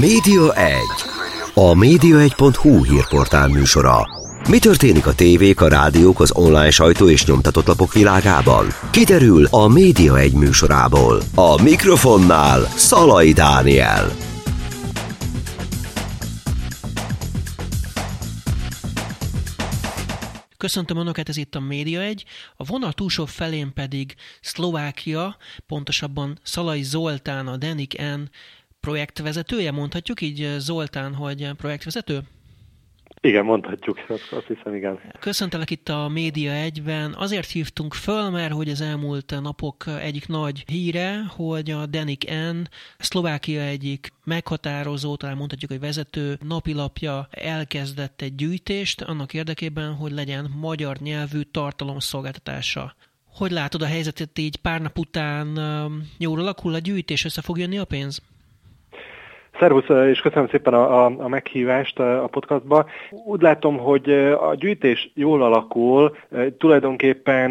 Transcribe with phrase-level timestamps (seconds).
[0.00, 0.78] Média 1.
[1.54, 4.08] A média1.hu hírportál műsora.
[4.48, 8.66] Mi történik a tévék, a rádiók, az online sajtó és nyomtatott lapok világában?
[8.90, 11.22] Kiderül a Média 1 műsorából.
[11.34, 14.10] A mikrofonnál Szalai Dániel.
[20.56, 22.24] Köszöntöm Önöket, ez itt a Média 1,
[22.56, 25.36] a vonal túlsó felén pedig Szlovákia,
[25.66, 28.30] pontosabban Szalai Zoltán, a Denik N
[28.82, 32.20] projektvezetője, mondhatjuk így Zoltán, hogy projektvezető?
[33.24, 34.98] Igen, mondhatjuk, azt, azt hiszem, igen.
[35.20, 37.14] Köszöntelek itt a Média egyben.
[37.18, 42.68] Azért hívtunk föl, mert hogy az elmúlt napok egyik nagy híre, hogy a Denik N,
[42.98, 50.50] Szlovákia egyik meghatározó, talán mondhatjuk, hogy vezető napilapja elkezdett egy gyűjtést annak érdekében, hogy legyen
[50.56, 52.94] magyar nyelvű tartalomszolgáltatása.
[53.24, 55.58] Hogy látod a helyzetet így pár nap után?
[56.18, 58.22] Jól alakul a gyűjtés, össze fog jönni a pénz?
[59.58, 62.86] Szervusz, és köszönöm szépen a, a, a meghívást a podcastba.
[63.26, 66.16] Úgy látom, hogy a gyűjtés jól alakul.
[66.58, 67.50] Tulajdonképpen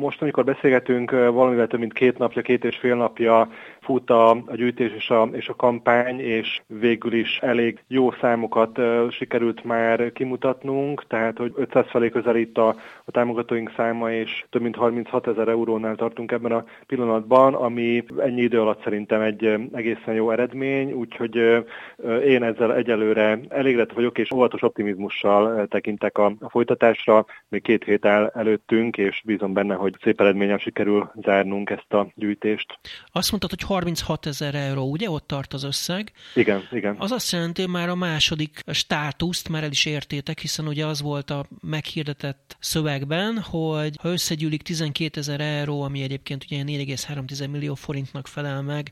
[0.00, 3.48] most, amikor beszélgetünk, valamivel több mint két napja, két és fél napja
[3.90, 8.78] fut a, a gyűjtés és a, és a kampány, és végül is elég jó számokat
[8.78, 12.68] uh, sikerült már kimutatnunk, tehát hogy 500 felé közelít a,
[13.04, 18.42] a támogatóink száma, és több mint 36 ezer eurónál tartunk ebben a pillanatban, ami ennyi
[18.42, 24.32] idő alatt szerintem egy egészen jó eredmény, úgyhogy uh, én ezzel egyelőre elégedett vagyok, és
[24.32, 27.26] óvatos optimizmussal tekintek a, a folytatásra.
[27.48, 32.06] Még két hét el előttünk, és bízom benne, hogy szép eredményen sikerül zárnunk ezt a
[32.14, 32.78] gyűjtést.
[33.12, 36.12] Azt mondtad, hogy 36 ezer euró, ugye ott tart az összeg?
[36.34, 36.96] Igen, igen.
[36.98, 41.00] Az azt jelenti, hogy már a második státuszt már el is értétek, hiszen ugye az
[41.02, 47.74] volt a meghirdetett szövegben, hogy ha összegyűlik 12 ezer euró, ami egyébként ugye 4,3 millió
[47.74, 48.90] forintnak felel meg,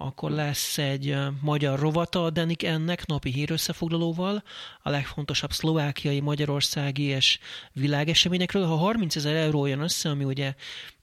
[0.00, 4.42] akkor lesz egy magyar rovata a Denik ennek napi hírösszefoglalóval,
[4.82, 7.38] a legfontosabb szlovákiai, magyarországi és
[7.72, 8.66] világeseményekről.
[8.66, 10.54] Ha 30 ezer euró jön össze, ami ugye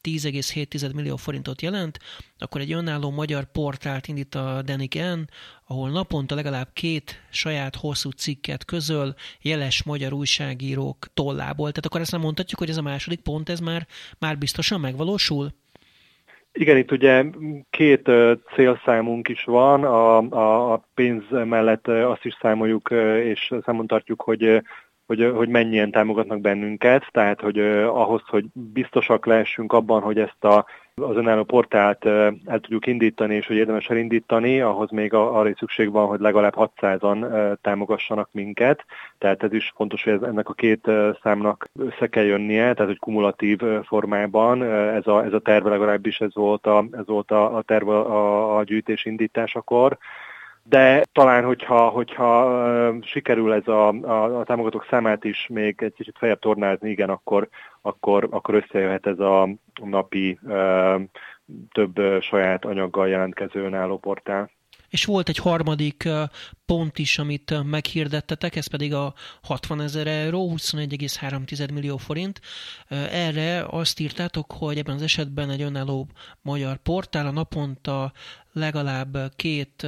[0.04, 2.00] 10,7 millió forintot jelent,
[2.38, 5.30] akkor egy önálló magyar portált indít a Denik N,
[5.68, 11.70] ahol naponta legalább két saját hosszú cikket közöl jeles magyar újságírók tollából.
[11.70, 13.88] Tehát akkor ezt nem mondhatjuk, hogy ez a második pont, ez már,
[14.20, 15.54] már biztosan megvalósul?
[16.58, 17.24] Igen, itt ugye
[17.70, 18.12] két
[18.54, 22.90] célszámunk is van, a, a, a pénz mellett azt is számoljuk
[23.24, 24.62] és számon tartjuk, hogy
[25.06, 30.66] hogy, hogy mennyien támogatnak bennünket, tehát hogy ahhoz, hogy biztosak lehessünk abban, hogy ezt a,
[31.02, 35.92] az önálló portált el tudjuk indítani, és hogy érdemes elindítani, ahhoz még arra is szükség
[35.92, 38.86] van, hogy legalább 600-an támogassanak minket,
[39.18, 40.92] tehát ez is fontos, hogy ez, ennek a két
[41.22, 44.64] számnak össze kell jönnie, tehát hogy kumulatív formában.
[44.94, 48.58] Ez a, ez a terve legalábbis ez volt a, ez volt a, a terv a,
[48.58, 49.98] a gyűjtés indításakor,
[50.68, 56.18] de talán, hogyha, hogyha sikerül ez a, a, a támogatók számát is még egy kicsit
[56.18, 57.50] feljebb tornázni, igen, akkor,
[57.82, 59.50] akkor, akkor összejöhet ez a
[59.84, 60.40] napi
[61.72, 64.50] több saját anyaggal jelentkező önálló portál.
[64.96, 66.10] És volt egy harmadik
[66.66, 72.42] pont is, amit meghirdettetek, ez pedig a 60 ezer euró, 21,3 millió forint.
[73.10, 76.08] Erre azt írtátok, hogy ebben az esetben egy önálló
[76.42, 78.14] magyar portál a naponta
[78.54, 79.88] legalább két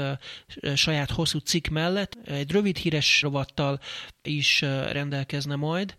[0.75, 3.79] saját hosszú cikk mellett egy rövid híres rovattal
[4.21, 5.95] is rendelkezne majd.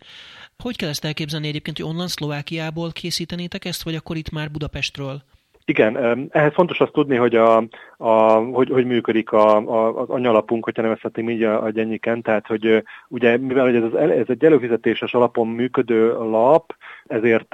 [0.57, 5.23] Hogy kell ezt elképzelni egyébként, hogy onnan Szlovákiából készítenétek ezt, vagy akkor itt már Budapestről?
[5.69, 7.63] Igen, ehhez fontos azt tudni, hogy, a,
[7.97, 12.47] a, hogy, hogy működik a, a, az anyalapunk, hogyha nevezhetném így a, a gyennyiken, tehát
[12.47, 16.75] hogy ugye mivel hogy ez, az, ez egy előfizetéses alapon működő lap,
[17.05, 17.53] ezért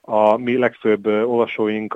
[0.00, 1.94] a mi legfőbb olvasóink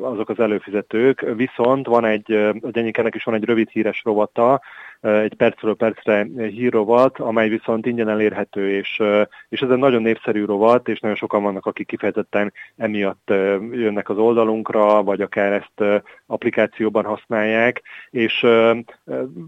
[0.00, 2.32] azok az előfizetők, viszont van egy,
[2.62, 4.60] a gyennyikennek is van egy rövid híres rovata,
[5.00, 9.02] egy percről percre hírrovat, amely viszont ingyen elérhető, és,
[9.48, 13.30] és ez egy nagyon népszerű rovat, és nagyon sokan vannak, akik kifejezetten emiatt
[13.72, 18.46] jönnek az oldalunkra, vagy akár ezt applikációban használják, és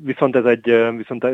[0.05, 1.27] viszont ez egy, viszont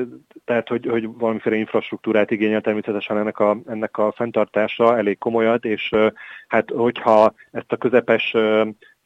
[0.44, 5.94] tehát, hogy, hogy valamiféle infrastruktúrát igényel természetesen ennek a, ennek a fenntartása elég komolyat, és
[6.49, 8.37] hát hogyha ezt a közepes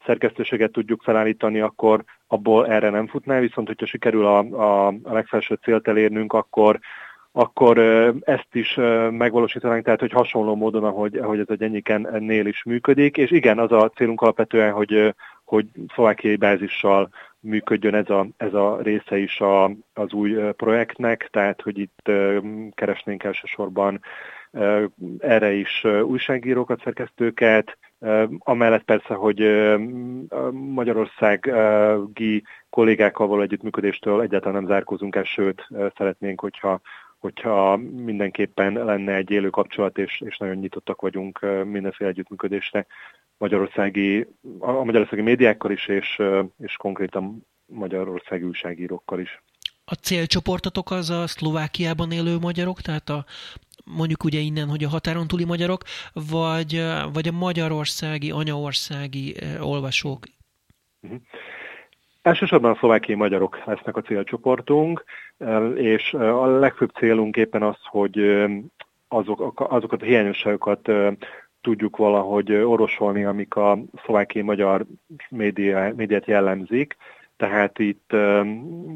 [0.05, 5.59] szerkesztőséget tudjuk felállítani, akkor abból erre nem futná, viszont hogyha sikerül a, a, a legfelső
[5.63, 6.79] célt elérnünk, akkor
[7.31, 7.77] akkor
[8.21, 8.75] ezt is
[9.11, 13.59] megvalósítanánk, tehát hogy hasonló módon, ahogy, ahogy ez a gyennyiken ennél is működik, és igen,
[13.59, 17.09] az a célunk alapvetően, hogy, hogy szlovákiai bázissal
[17.39, 19.63] működjön ez a, ez a része is a,
[19.93, 22.11] az új projektnek, tehát hogy itt
[22.75, 24.01] keresnénk elsősorban
[25.19, 27.77] erre is újságírókat, szerkesztőket,
[28.37, 29.39] Amellett persze, hogy
[30.51, 35.67] magyarországi kollégákkal való együttműködéstől egyáltalán nem zárkózunk el, sőt
[35.97, 36.81] szeretnénk, hogyha
[37.19, 42.85] hogyha mindenképpen lenne egy élő kapcsolat, és, és nagyon nyitottak vagyunk mindenféle együttműködésre
[43.37, 44.27] magyarországi,
[44.59, 46.21] a magyarországi médiákkal is, és,
[46.57, 49.41] és konkrétan magyarországi újságírókkal is.
[49.85, 53.25] A célcsoportotok az a Szlovákiában élő magyarok, tehát a
[53.97, 55.81] mondjuk ugye innen, hogy a határon túli magyarok,
[56.13, 56.83] vagy,
[57.13, 60.23] vagy a magyarországi, anyaországi olvasók?
[61.01, 61.19] Uh-huh.
[62.21, 65.03] Elsősorban a szlovákiai magyarok lesznek a célcsoportunk,
[65.75, 68.45] és a legfőbb célunk éppen az, hogy
[69.07, 70.89] azok, azokat a hiányosságokat
[71.61, 74.85] tudjuk valahogy orvosolni, amik a szlovákiai magyar
[75.29, 76.95] média, médiát jellemzik.
[77.39, 78.11] Tehát itt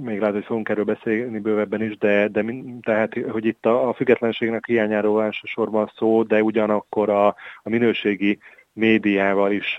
[0.01, 2.45] még lehet, hogy fogunk erről beszélni bővebben is, de, de
[2.81, 7.28] tehát, hogy itt a, a függetlenségnek hiányáról elsősorban szó, de ugyanakkor a,
[7.63, 8.40] a minőségi
[8.73, 9.75] médiával is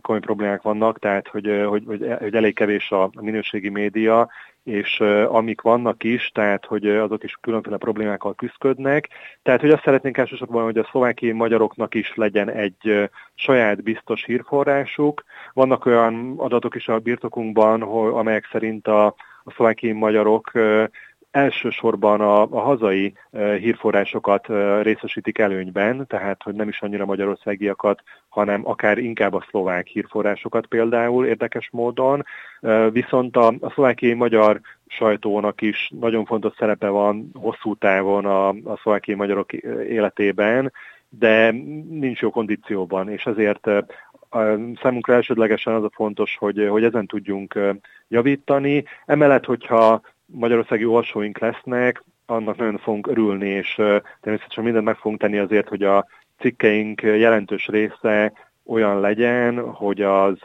[0.00, 2.02] komoly problémák vannak, tehát hogy, hogy, hogy,
[2.34, 4.28] elég kevés a minőségi média,
[4.64, 9.08] és amik vannak is, tehát hogy azok is különféle problémákkal küzdködnek.
[9.42, 15.24] Tehát, hogy azt szeretnénk elsősorban, hogy a szlovákiai magyaroknak is legyen egy saját biztos hírforrásuk.
[15.52, 17.82] Vannak olyan adatok is a birtokunkban,
[18.12, 19.06] amelyek szerint a,
[19.44, 20.52] a szlovákiai magyarok
[21.30, 23.14] elsősorban a, a hazai
[23.58, 24.46] hírforrásokat
[24.82, 28.02] részesítik előnyben, tehát hogy nem is annyira magyarországiakat,
[28.36, 32.24] hanem akár inkább a szlovák hírforrásokat például érdekes módon.
[32.90, 38.76] Viszont a, a szlovákiai magyar sajtónak is nagyon fontos szerepe van hosszú távon a, a
[38.82, 39.52] szlovákiai magyarok
[39.88, 40.72] életében,
[41.08, 41.50] de
[41.90, 43.68] nincs jó kondícióban, és ezért
[44.82, 47.58] számunkra elsődlegesen az a fontos, hogy, hogy ezen tudjunk
[48.08, 48.84] javítani.
[49.06, 53.74] Emellett, hogyha magyarországi olvasóink lesznek, annak nagyon fogunk örülni, és
[54.20, 56.06] természetesen mindent meg fogunk tenni azért, hogy a
[56.38, 58.32] cikkeink jelentős része
[58.66, 60.38] olyan legyen, hogy az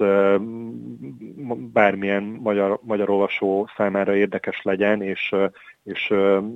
[1.74, 5.36] bármilyen magyar, magyar olvasó számára érdekes legyen, és,
[5.84, 6.14] és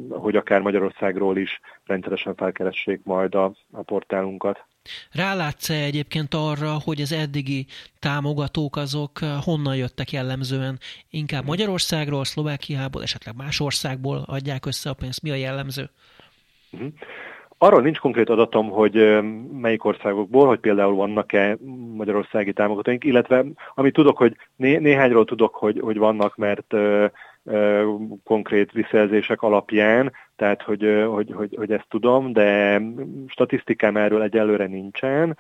[0.09, 4.65] hogy akár Magyarországról is rendszeresen felkeressék majd a, a portálunkat.
[5.11, 7.65] Rálátsz-e egyébként arra, hogy az eddigi
[7.99, 10.79] támogatók azok honnan jöttek jellemzően?
[11.09, 15.21] Inkább Magyarországról, Szlovákiából, esetleg más országból adják össze a pénzt?
[15.21, 15.89] Mi a jellemző?
[16.71, 16.93] Uh-huh.
[17.57, 19.21] Arról nincs konkrét adatom, hogy
[19.51, 21.57] melyik országokból, hogy például vannak-e
[21.95, 27.05] magyarországi támogatóink, illetve amit tudok, hogy né- néhányról tudok, hogy, hogy vannak, mert ö,
[27.43, 27.91] ö,
[28.23, 32.81] konkrét visszajelzések alapján, tehát hogy, hogy, hogy, hogy ezt tudom, de
[33.27, 35.37] statisztikám erről egyelőre nincsen.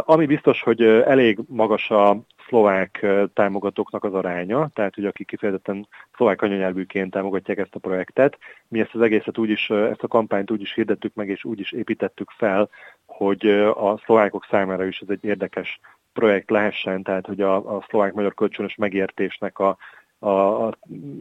[0.00, 2.16] Ami biztos, hogy elég magas a
[2.48, 8.38] szlovák támogatóknak az aránya, tehát hogy akik kifejezetten szlovák anyanyelvűként támogatják ezt a projektet.
[8.68, 11.60] Mi ezt az egészet úgy is, ezt a kampányt úgy is hirdettük meg, és úgy
[11.60, 12.68] is építettük fel,
[13.06, 15.80] hogy a szlovákok számára is ez egy érdekes
[16.12, 19.76] projekt lehessen, tehát hogy a, a szlovák-magyar kölcsönös megértésnek a,
[20.18, 20.66] a,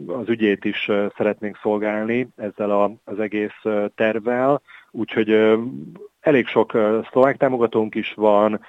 [0.08, 3.62] az ügyét is szeretnénk szolgálni ezzel a, az egész
[3.96, 4.62] tervvel,
[4.92, 5.58] úgyhogy
[6.20, 6.72] elég sok
[7.12, 8.60] szlovák támogatónk is van,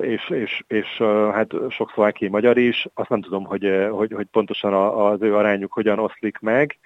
[0.00, 0.96] és, és, és
[1.32, 2.86] hát sok szlovákiai magyar is.
[2.94, 6.78] Azt nem tudom, hogy, hogy, hogy pontosan az ő arányuk hogyan oszlik meg,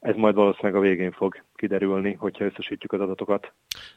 [0.00, 3.52] ez majd valószínűleg a végén fog kiderülni, hogyha összesítjük az adatokat.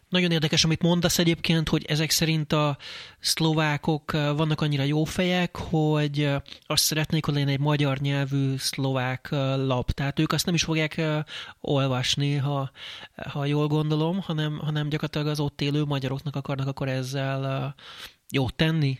[0.09, 2.77] Nagyon érdekes, amit mondasz egyébként, hogy ezek szerint a
[3.19, 6.29] szlovákok vannak annyira jó fejek, hogy
[6.65, 9.91] azt szeretnék, hogy legyen egy magyar nyelvű szlovák lap.
[9.91, 11.01] Tehát ők azt nem is fogják
[11.61, 12.71] olvasni, ha,
[13.31, 17.75] ha jól gondolom, hanem, hanem gyakorlatilag az ott élő magyaroknak akarnak akkor ezzel
[18.31, 18.97] jót tenni.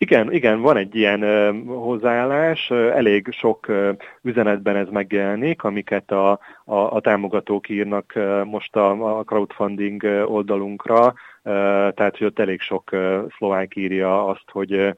[0.00, 3.34] Igen, igen, van egy ilyen ö, hozzáállás, elég
[3.66, 6.30] ö, üzenetben ez megjelenik, amiket a,
[6.64, 11.50] a, a támogatók írnak ö, most a, a crowdfunding oldalunkra, ö,
[11.94, 14.90] tehát hogy ott elég sok ö, szlovák írja azt, hogy ö,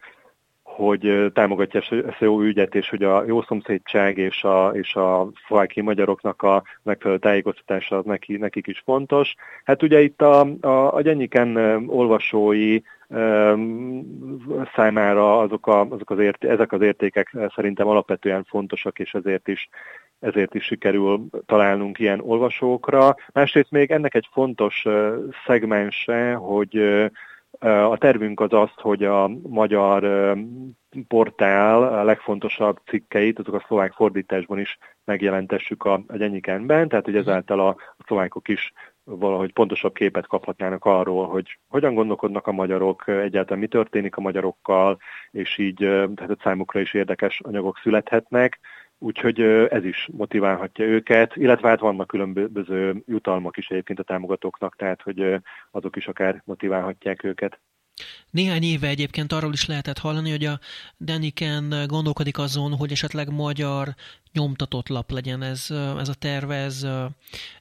[0.80, 5.28] hogy támogatja ezt a jó ügyet, és hogy a jó szomszédság és a, és a
[5.46, 9.34] szlováki magyaroknak a megfelelő tájékoztatása az neki, nekik is fontos.
[9.64, 11.56] Hát ugye itt a, a, a Gyenyiken
[11.86, 12.80] olvasói
[14.74, 19.68] számára azok, a, azok az ért, ezek az értékek szerintem alapvetően fontosak, és ezért is,
[20.20, 23.14] ezért is sikerül találnunk ilyen olvasókra.
[23.32, 24.84] Másrészt még ennek egy fontos
[25.46, 26.82] szegmense, hogy
[27.68, 30.36] a tervünk az az, hogy a magyar
[31.08, 37.16] portál a legfontosabb cikkeit, azok a szlovák fordításban is megjelentessük a, a Gyenyikenben, tehát hogy
[37.16, 37.76] ezáltal a
[38.06, 38.72] szlovákok is
[39.04, 44.98] valahogy pontosabb képet kaphatnának arról, hogy hogyan gondolkodnak a magyarok, egyáltalán mi történik a magyarokkal,
[45.30, 45.76] és így
[46.14, 48.58] tehát a számukra is érdekes anyagok születhetnek.
[49.02, 49.40] Úgyhogy
[49.70, 55.40] ez is motiválhatja őket, illetve hát vannak különböző jutalmak is egyébként a támogatóknak, tehát hogy
[55.70, 57.58] azok is akár motiválhatják őket.
[58.30, 60.58] Néhány éve egyébként arról is lehetett hallani, hogy a
[60.96, 63.88] Deniken gondolkodik azon, hogy esetleg magyar
[64.32, 65.66] nyomtatott lap legyen ez,
[65.98, 66.86] ez a terve, ez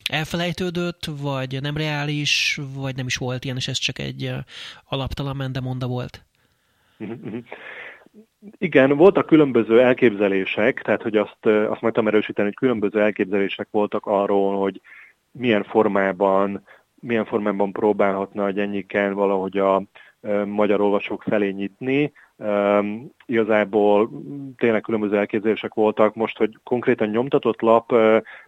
[0.10, 4.31] elfelejtődött, vagy nem reális, vagy nem is volt ilyen, és ez csak egy
[4.84, 6.24] alaptalan mendemonda volt.
[8.58, 14.60] Igen, voltak különböző elképzelések, tehát hogy azt, azt majd erősíteni, hogy különböző elképzelések voltak arról,
[14.60, 14.81] hogy
[15.31, 16.63] milyen formában,
[17.00, 19.84] milyen formában próbálhatna a gyennyiken valahogy a,
[20.46, 22.12] magyar olvasók felé nyitni.
[23.25, 24.10] Igazából
[24.58, 26.15] tényleg különböző elképzelések voltak.
[26.15, 27.96] Most, hogy konkrétan nyomtatott lap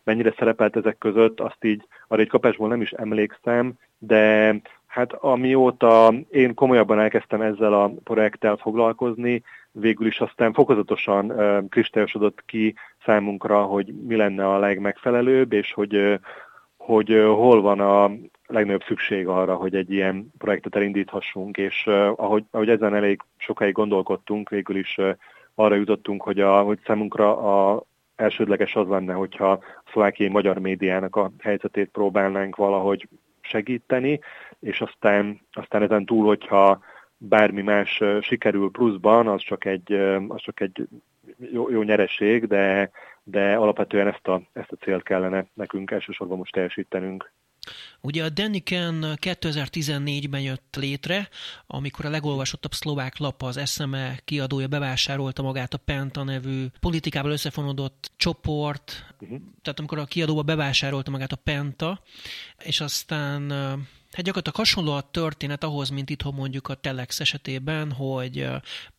[0.03, 4.55] mennyire szerepelt ezek között, azt így arra egy kapásból nem is emlékszem, de
[4.87, 11.33] hát amióta én komolyabban elkezdtem ezzel a projekttel foglalkozni, végül is aztán fokozatosan
[11.69, 12.75] kristályosodott ki
[13.05, 16.19] számunkra, hogy mi lenne a legmegfelelőbb, és hogy,
[16.77, 18.11] hogy hol van a
[18.47, 24.49] legnagyobb szükség arra, hogy egy ilyen projektet elindíthassunk, és ahogy, ahogy ezen elég sokáig gondolkodtunk,
[24.49, 24.97] végül is
[25.55, 27.83] arra jutottunk, hogy, a, hogy számunkra a
[28.15, 29.59] elsődleges az lenne, hogyha a
[29.91, 33.07] szlovákiai magyar médiának a helyzetét próbálnánk valahogy
[33.41, 34.19] segíteni,
[34.59, 36.79] és aztán, aztán ezen túl, hogyha
[37.23, 39.93] bármi más sikerül pluszban, az csak egy,
[40.27, 40.87] az csak egy
[41.51, 42.91] jó, jó nyereség, de,
[43.23, 47.31] de alapvetően ezt a, ezt a célt kellene nekünk elsősorban most teljesítenünk.
[48.01, 51.29] Ugye a Deniken 2014-ben jött létre,
[51.67, 58.11] amikor a legolvasottabb szlovák lap az SME kiadója bevásárolta magát a Penta nevű politikával összefonódott
[58.15, 59.39] csoport, uh-huh.
[59.61, 62.01] tehát amikor a kiadóba bevásárolta magát a Penta,
[62.63, 63.53] és aztán
[64.11, 68.47] Hát gyakorlatilag hasonló a történet ahhoz, mint itthon mondjuk a Telex esetében, hogy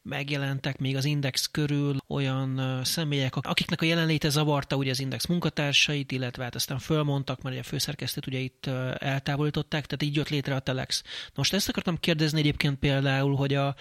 [0.03, 6.13] megjelentek még az Index körül olyan személyek, akiknek a jelenléte zavarta ugye az Index munkatársait,
[6.13, 8.67] illetve hát aztán fölmondtak, mert ugye a főszerkesztőt ugye itt
[8.99, 11.03] eltávolították, tehát így jött létre a Telex.
[11.35, 13.75] Most ezt akartam kérdezni egyébként például, hogy a,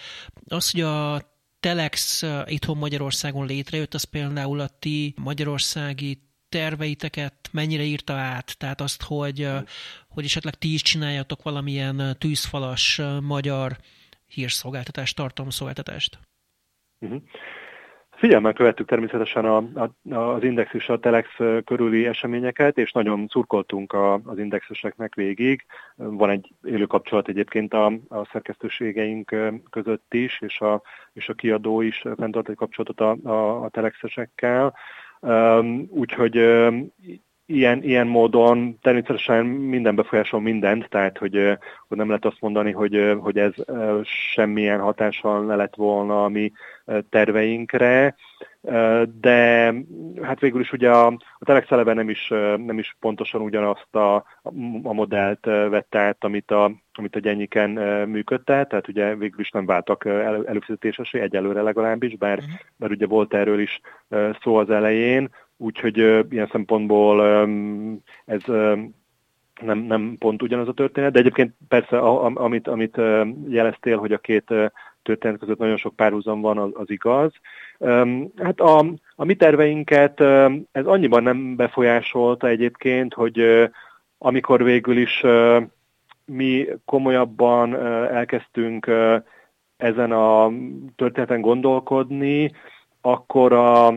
[0.46, 8.12] az, hogy a Telex itthon Magyarországon létrejött, az például a ti magyarországi terveiteket mennyire írta
[8.12, 8.58] át?
[8.58, 9.48] Tehát azt, hogy,
[10.08, 13.76] hogy esetleg ti is csináljatok valamilyen tűzfalas magyar
[14.26, 16.18] hírszolgáltatást, tartalomszolgáltatást?
[17.00, 17.22] Uh-huh.
[18.22, 21.28] Figyelmel követtük természetesen a, a, az Index és a Telex
[21.64, 25.64] körüli eseményeket, és nagyon szurkoltunk a, az indexeseknek végig.
[25.96, 29.36] Van egy élő kapcsolat egyébként a, a szerkesztőségeink
[29.70, 30.82] között is, és a,
[31.12, 34.74] és a kiadó is fenntart egy kapcsolatot a, a, a Telexesekkel.
[35.88, 36.34] Úgyhogy
[37.46, 43.16] ilyen, ilyen módon természetesen minden befolyásol mindent, tehát hogy, hogy nem lehet azt mondani, hogy,
[43.20, 43.52] hogy ez
[44.04, 46.52] semmilyen hatással ne lett volna a mi
[47.08, 48.14] terveinkre,
[49.20, 49.74] de
[50.22, 51.06] hát végül is ugye a,
[51.38, 54.14] a Telex eleve nem is, nem is pontosan ugyanazt a,
[54.82, 57.70] a modellt vette át, amit a, amit a Gyenyiken
[58.08, 62.54] működte, tehát ugye végül is nem váltak el, előfizetésesé, egyelőre legalábbis, bár, uh-huh.
[62.76, 63.80] bár ugye volt erről is
[64.42, 65.96] szó az elején, úgyhogy
[66.30, 67.22] ilyen szempontból
[68.24, 68.42] ez
[69.60, 73.00] nem, nem pont ugyanaz a történet, de egyébként persze, amit, amit
[73.48, 74.54] jeleztél, hogy a két
[75.02, 77.32] történet között nagyon sok párhuzam van, az, az igaz.
[78.36, 78.78] Hát a,
[79.16, 80.20] a mi terveinket
[80.72, 83.68] ez annyiban nem befolyásolta egyébként, hogy
[84.18, 85.22] amikor végül is
[86.24, 88.90] mi komolyabban elkezdtünk
[89.76, 90.50] ezen a
[90.96, 92.52] történeten gondolkodni,
[93.00, 93.94] akkor a,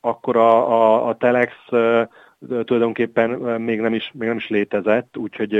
[0.00, 1.52] akkor a, a, a Telex
[2.38, 5.52] tulajdonképpen még nem is, még nem is létezett, úgyhogy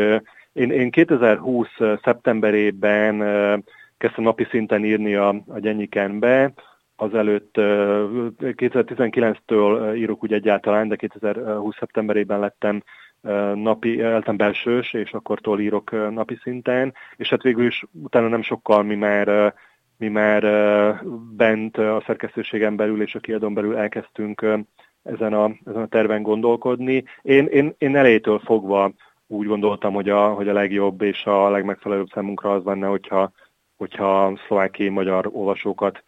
[0.53, 1.69] én, én 2020
[2.03, 3.23] szeptemberében
[4.07, 6.53] kezdtem napi szinten írni a, a Gyenyikenbe,
[6.97, 7.55] azelőtt
[8.41, 12.83] 2019-től írok úgy egyáltalán, de 2020 szeptemberében lettem
[13.55, 18.83] napi, lettem belsős, és akkortól írok napi szinten, és hát végül is utána nem sokkal
[18.83, 19.55] mi már
[19.99, 20.43] mi már
[21.37, 24.47] bent a szerkesztőségen belül és a kiadón belül elkezdtünk
[25.03, 27.05] ezen a, ezen a terven gondolkodni.
[27.23, 28.93] Én, én, én elejétől fogva
[29.27, 33.33] úgy gondoltam, hogy a, hogy a legjobb és a legmegfelelőbb számunkra az lenne, hogyha,
[33.77, 36.03] hogyha szlovákiai magyar olvasókat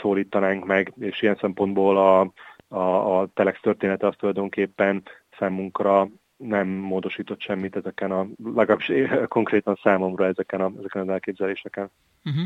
[0.00, 2.32] szólítanánk meg, és ilyen szempontból a,
[2.76, 5.02] a, a Telex története az tulajdonképpen
[5.38, 8.92] számunkra nem módosított semmit ezeken a, legalábbis
[9.28, 11.90] konkrétan számomra ezeken, a, ezeken az elképzeléseken.
[12.24, 12.44] Uh-huh.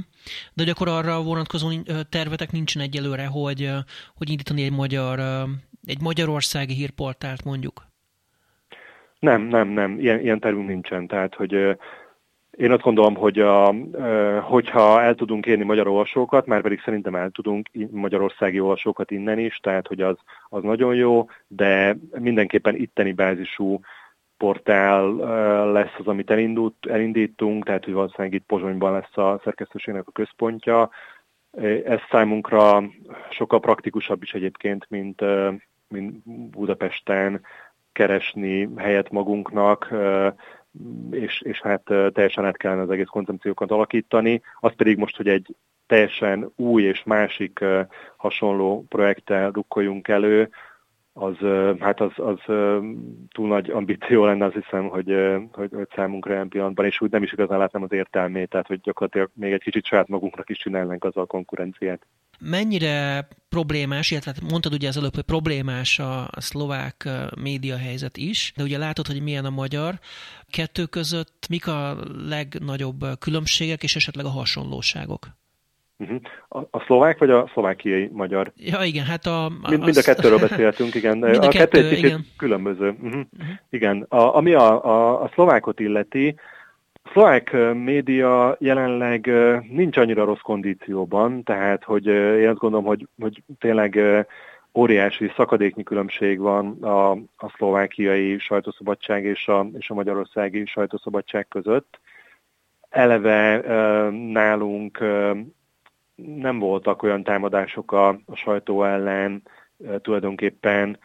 [0.54, 1.68] De hogy akkor arra vonatkozó
[2.08, 3.70] tervetek nincsen egyelőre, hogy,
[4.14, 5.18] hogy indítani egy magyar,
[5.84, 7.88] egy magyarországi hírportált mondjuk?
[9.18, 11.06] Nem, nem, nem, ilyen, ilyen tervünk nincsen.
[11.06, 11.76] Tehát, hogy
[12.60, 13.74] én azt gondolom, hogy a,
[14.40, 19.56] hogyha el tudunk érni magyar olvasókat, már pedig szerintem el tudunk magyarországi olvasókat innen is,
[19.56, 20.16] tehát hogy az,
[20.48, 23.80] az nagyon jó, de mindenképpen itteni bázisú
[24.36, 25.14] portál
[25.72, 30.90] lesz az, amit elindult, elindítunk, tehát hogy valószínűleg itt Pozsonyban lesz a szerkesztőségnek a központja.
[31.84, 32.82] Ez számunkra
[33.30, 35.22] sokkal praktikusabb is egyébként, mint,
[35.88, 37.40] mint Budapesten
[37.92, 39.92] keresni helyet magunknak,
[41.10, 44.42] és, és hát teljesen át kellene az egész koncepciókat alakítani.
[44.60, 45.54] Az pedig most, hogy egy
[45.86, 47.64] teljesen új és másik
[48.16, 50.50] hasonló projekttel rukkoljunk elő,
[51.12, 51.36] az,
[51.78, 52.38] hát az, az
[53.28, 55.14] túl nagy ambíció lenne, azt hiszem, hogy,
[55.52, 58.80] hogy, hogy számunkra ilyen pillanatban, és úgy nem is igazán látnám az értelmét, tehát hogy
[58.80, 62.06] gyakorlatilag még egy kicsit saját magunknak is csinálnánk azzal a konkurenciát.
[62.40, 67.08] Mennyire problémás, illetve hát mondtad ugye az előbb, hogy problémás a, a szlovák
[67.40, 69.94] média helyzet is, de ugye látod, hogy milyen a magyar.
[70.50, 71.96] Kettő között mik a
[72.28, 75.26] legnagyobb különbségek és esetleg a hasonlóságok?
[75.98, 76.20] Uh-huh.
[76.48, 78.52] A, a szlovák vagy a szlovákiai magyar?
[78.56, 79.50] Ja, igen, hát a...
[79.68, 81.18] Mind, mind a kettőről beszéltünk, igen.
[81.18, 82.26] Mind a, a kettő, kettő egy igen.
[82.36, 82.88] különböző.
[82.88, 83.06] Uh-huh.
[83.06, 83.26] Uh-huh.
[83.70, 86.34] Igen, a, ami a, a, a szlovákot illeti,
[87.02, 89.30] a szlovák média jelenleg
[89.70, 94.00] nincs annyira rossz kondícióban, tehát hogy én azt gondolom, hogy, hogy tényleg
[94.74, 102.00] óriási szakadéknyi különbség van a, a szlovákiai sajtószabadság és a, és a magyarországi sajtószabadság között.
[102.88, 103.60] Eleve
[104.10, 104.98] nálunk
[106.14, 109.42] nem voltak olyan támadások a, a sajtó ellen
[110.02, 110.98] tulajdonképpen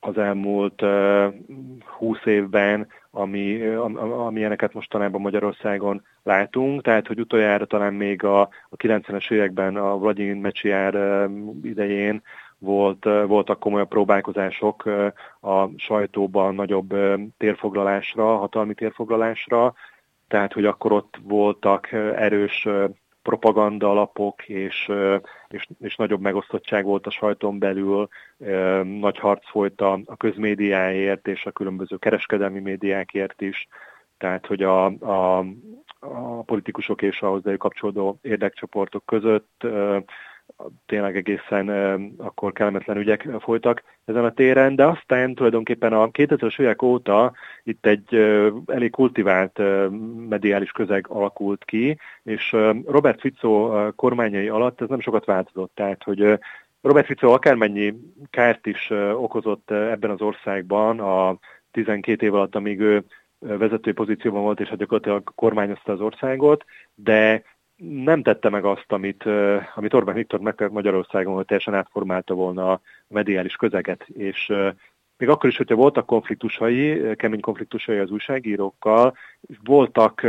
[0.00, 0.82] az elmúlt
[1.98, 3.66] húsz évben, ami,
[4.26, 10.34] amilyeneket mostanában Magyarországon látunk, tehát hogy utoljára talán még a, a 90-es években a Vladimir
[10.34, 11.28] Mecsiár
[11.62, 12.22] idején
[12.58, 14.84] volt, voltak komolyabb próbálkozások
[15.40, 16.94] a sajtóban nagyobb
[17.36, 19.74] térfoglalásra, hatalmi térfoglalásra,
[20.28, 22.68] tehát hogy akkor ott voltak erős
[23.26, 24.92] propaganda alapok, és,
[25.48, 28.08] és, és nagyobb megosztottság volt a sajton belül,
[28.82, 33.68] nagy harc folyt a, a közmédiáért és a különböző kereskedelmi médiákért is,
[34.18, 35.38] tehát hogy a, a,
[35.98, 39.66] a politikusok és a hozzájuk kapcsolódó érdekcsoportok között
[40.86, 41.68] tényleg egészen
[42.18, 47.32] akkor kellemetlen ügyek folytak ezen a téren, de aztán tulajdonképpen a 2000-es évek óta
[47.62, 48.14] itt egy
[48.66, 49.60] elég kultivált
[50.28, 56.38] mediális közeg alakult ki, és Robert Fico kormányai alatt ez nem sokat változott, tehát hogy
[56.80, 57.94] Robert Fico akármennyi
[58.30, 61.38] kárt is okozott ebben az országban a
[61.70, 63.04] 12 év alatt, amíg ő
[63.38, 66.64] vezetői pozícióban volt, és hát gyakorlatilag kormányozta az országot,
[66.94, 67.42] de
[67.76, 69.24] nem tette meg azt, amit,
[69.74, 74.52] amit Orbán Viktor meg Magyarországon, hogy teljesen átformálta volna a mediális közeget, és
[75.18, 79.16] még akkor is, hogyha voltak konfliktusai, kemény konfliktusai az újságírókkal,
[79.64, 80.26] voltak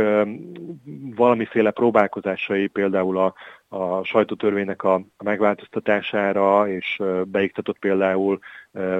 [1.14, 3.34] valamiféle próbálkozásai például a,
[3.68, 8.38] a sajtótörvénynek a, a megváltoztatására, és beiktatott például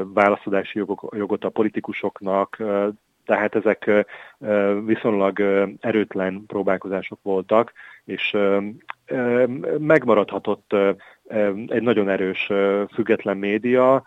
[0.04, 2.62] válaszadási jogok, jogot a politikusoknak,
[3.28, 3.90] tehát ezek
[4.84, 5.40] viszonylag
[5.80, 7.72] erőtlen próbálkozások voltak,
[8.04, 8.36] és
[9.78, 10.74] megmaradhatott
[11.66, 12.50] egy nagyon erős
[12.92, 14.02] független média,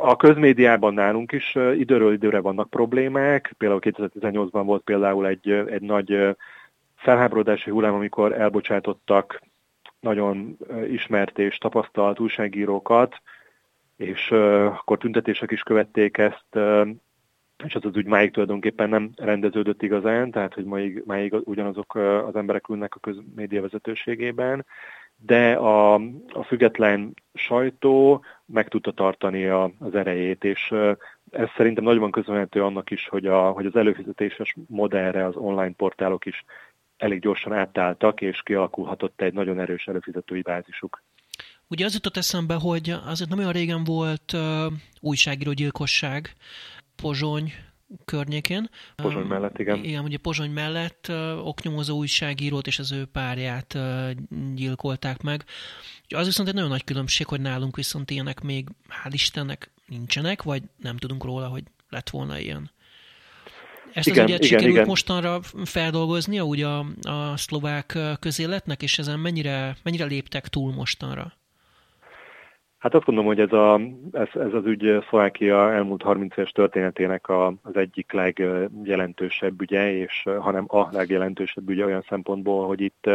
[0.00, 6.36] a közmédiában nálunk is időről időre vannak problémák, például 2018-ban volt például egy, egy nagy
[6.96, 9.42] felháborodási hullám, amikor elbocsátottak
[10.00, 10.56] nagyon
[10.90, 13.20] ismert és tapasztalt újságírókat,
[13.96, 14.30] és
[14.80, 16.58] akkor tüntetések is követték ezt,
[17.64, 22.36] és az az úgy máig tulajdonképpen nem rendeződött igazán, tehát hogy máig, máig ugyanazok az
[22.36, 24.66] emberek ülnek a közmédia vezetőségében,
[25.16, 25.94] de a,
[26.28, 30.74] a független sajtó meg tudta tartani a, az erejét, és
[31.30, 36.26] ez szerintem nagyban köszönhető annak is, hogy, a, hogy az előfizetéses modellre az online portálok
[36.26, 36.44] is
[36.96, 41.02] elég gyorsan átálltak, és kialakulhatott egy nagyon erős előfizetői bázisuk.
[41.68, 46.32] Ugye az jutott eszembe, hogy azért nem olyan régen volt uh, újságírógyilkosság,
[46.96, 47.52] Pozsony
[48.04, 48.70] környékén.
[48.96, 49.84] Pozsony mellett, igen.
[49.84, 53.78] Igen, ugye Pozsony mellett oknyomozó újságírót és az ő párját
[54.54, 55.44] gyilkolták meg.
[56.08, 60.62] Az viszont egy nagyon nagy különbség, hogy nálunk viszont ilyenek még, hál' Istennek, nincsenek, vagy
[60.76, 62.70] nem tudunk róla, hogy lett volna ilyen.
[63.92, 64.86] Ezt igen, az ügyet igen, sikerült igen.
[64.86, 71.32] mostanra feldolgoznia úgy a, a szlovák közéletnek, és ezen mennyire, mennyire léptek túl mostanra?
[72.78, 73.80] Hát azt gondolom, hogy ez, a,
[74.12, 80.22] ez, ez az ügy Szlovákia elmúlt 30 éves történetének a, az egyik legjelentősebb ügye, és
[80.38, 83.10] hanem a legjelentősebb ügye olyan szempontból, hogy itt,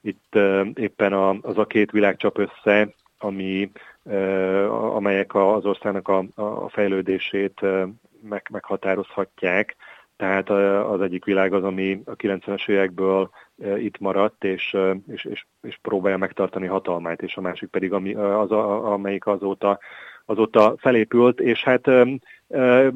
[0.00, 0.38] itt
[0.74, 3.70] éppen a, az a két világ csap össze, ami,
[4.94, 7.60] amelyek az országnak a, a fejlődését
[8.28, 9.76] meg, meghatározhatják.
[10.16, 10.50] Tehát
[10.90, 13.30] az egyik világ az, ami a 90-es évekből
[13.78, 14.76] itt maradt, és,
[15.12, 19.78] és, és, és próbálja megtartani hatalmát, és a másik pedig ami, az, amelyik azóta
[20.24, 21.88] azóta felépült, és hát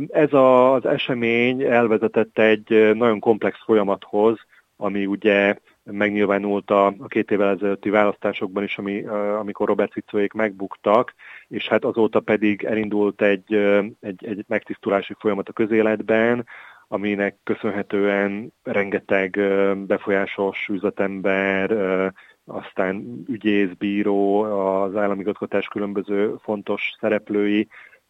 [0.08, 4.38] ez az esemény elvezetett egy nagyon komplex folyamathoz,
[4.76, 9.04] ami ugye megnyilvánult a, a két évvel ezelőtti választásokban is, ami,
[9.38, 11.14] amikor Robert Ficoék megbuktak,
[11.48, 13.54] és hát azóta pedig elindult egy,
[14.00, 16.46] egy, egy megtisztulási folyamat a közéletben,
[16.94, 19.40] aminek köszönhetően rengeteg
[19.86, 21.70] befolyásos üzletember,
[22.44, 27.68] aztán ügyész, bíró, az államigazgatás különböző fontos szereplői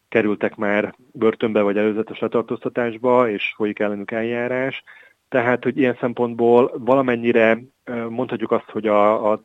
[0.09, 4.83] kerültek már börtönbe vagy előzetes letartóztatásba, és folyik ellenük eljárás.
[5.29, 7.59] Tehát, hogy ilyen szempontból valamennyire
[8.09, 9.41] mondhatjuk azt, hogy a, a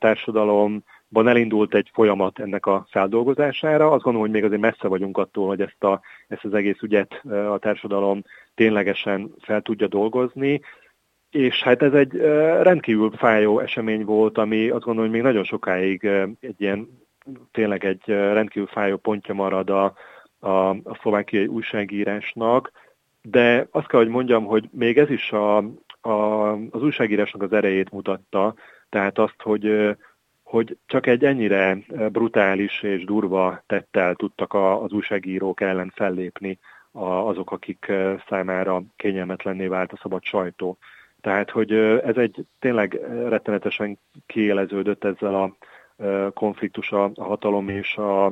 [1.11, 3.91] társadalomban elindult egy folyamat ennek a feldolgozására.
[3.91, 7.21] Azt gondolom, hogy még azért messze vagyunk attól, hogy ezt, a, ezt az egész ügyet
[7.25, 8.23] a társadalom
[8.55, 10.61] ténylegesen fel tudja dolgozni.
[11.31, 12.13] És hát ez egy
[12.63, 16.05] rendkívül fájó esemény volt, ami azt gondolom, hogy még nagyon sokáig
[16.41, 16.89] egy ilyen,
[17.53, 19.95] tényleg egy rendkívül fájó pontja marad a,
[20.39, 22.73] a, a szlovákiai újságírásnak,
[23.23, 25.57] de azt kell, hogy mondjam, hogy még ez is a,
[26.01, 28.55] a, az újságírásnak az erejét mutatta,
[28.89, 29.97] tehát azt, hogy,
[30.51, 31.79] hogy csak egy ennyire
[32.13, 36.59] brutális és durva tettel tudtak az újságírók ellen fellépni
[36.93, 37.93] azok, akik
[38.29, 40.79] számára kényelmetlenné vált a szabad sajtó.
[41.21, 41.73] Tehát, hogy
[42.05, 45.57] ez egy tényleg rettenetesen kiéleződött ezzel a
[46.31, 48.27] konfliktus a hatalom és a,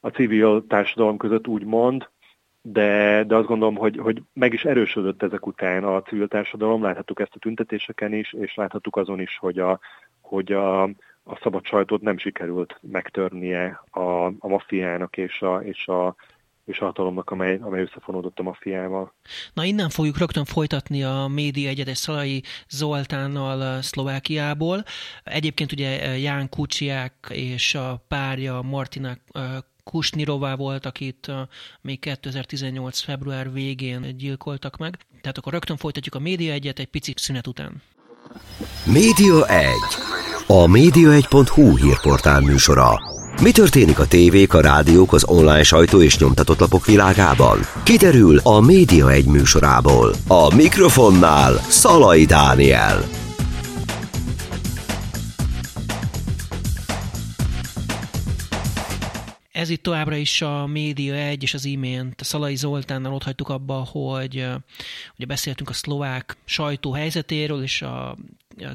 [0.00, 2.08] a civil társadalom között úgy mond,
[2.62, 7.20] de, de azt gondolom, hogy, hogy meg is erősödött ezek után a civil társadalom, láthattuk
[7.20, 9.80] ezt a tüntetéseken is, és láthattuk azon is, hogy a,
[10.20, 10.90] hogy a,
[11.24, 16.14] a szabad sajtót nem sikerült megtörnie a, a maffiának és a, és a
[16.64, 19.12] és a hatalomnak, amely, amely összefonódott a maffiával.
[19.52, 24.84] Na innen fogjuk rögtön folytatni a média egyedes Szalai Zoltánnal Szlovákiából.
[25.24, 29.16] Egyébként ugye Ján Kucsiák és a párja Martina
[29.84, 31.32] Kusnirová volt, akit
[31.80, 33.00] még 2018.
[33.00, 34.96] február végén gyilkoltak meg.
[35.20, 37.82] Tehát akkor rögtön folytatjuk a Média egyet egy picit szünet után.
[38.86, 40.23] Média 1.
[40.46, 43.00] A média1.hu hírportál műsora.
[43.42, 47.58] Mi történik a tévék, a rádiók, az online sajtó és nyomtatott lapok világában?
[47.82, 50.14] Kiderül a Média 1 műsorából.
[50.28, 53.04] A mikrofonnál Szalai Dániel.
[59.52, 63.88] Ez itt továbbra is a Média 1 és az imént Szalai Zoltánnal ott hagytuk abba,
[63.92, 64.46] hogy
[65.16, 68.16] ugye beszéltünk a szlovák sajtó helyzetéről, és a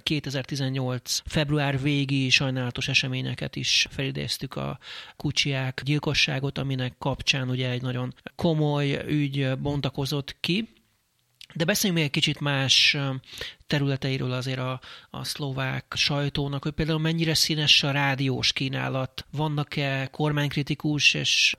[0.04, 1.22] 2018.
[1.26, 4.80] február végi sajnálatos eseményeket is felidéztük a
[5.18, 10.70] kucsiák gyilkosságot, aminek kapcsán ugye egy nagyon komoly ügy bontakozott ki.
[11.54, 12.98] De beszéljünk még egy kicsit más
[13.68, 19.26] területeiről azért a, a szlovák sajtónak, hogy például mennyire színes a rádiós kínálat.
[19.32, 21.56] Vannak-e kormánykritikus és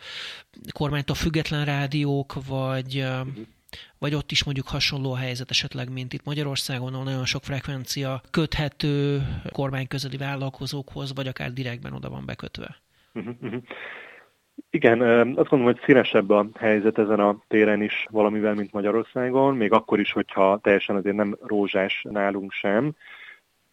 [0.72, 3.06] kormánytól független rádiók, vagy,
[3.98, 8.20] vagy ott is mondjuk hasonló a helyzet esetleg, mint itt Magyarországon, ahol nagyon sok frekvencia
[8.30, 12.76] köthető kormányközeli vállalkozókhoz, vagy akár direktben oda van bekötve.
[14.70, 19.72] Igen, azt gondolom, hogy színesebb a helyzet ezen a téren is valamivel, mint Magyarországon, még
[19.72, 22.94] akkor is, hogyha teljesen azért nem rózsás nálunk sem.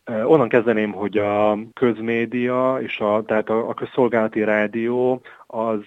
[0.08, 5.82] Onnan kezdeném, hogy a közmédia és a, tehát a, a közszolgálati rádió az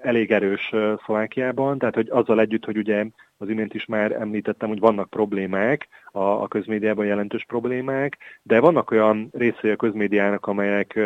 [0.00, 0.72] elég erős
[1.04, 3.04] Szlovákiában, tehát hogy azzal együtt, hogy ugye
[3.38, 8.90] az imént is már említettem, hogy vannak problémák, a, a közmédiában jelentős problémák, de vannak
[8.90, 11.00] olyan részei a közmédiának, amelyek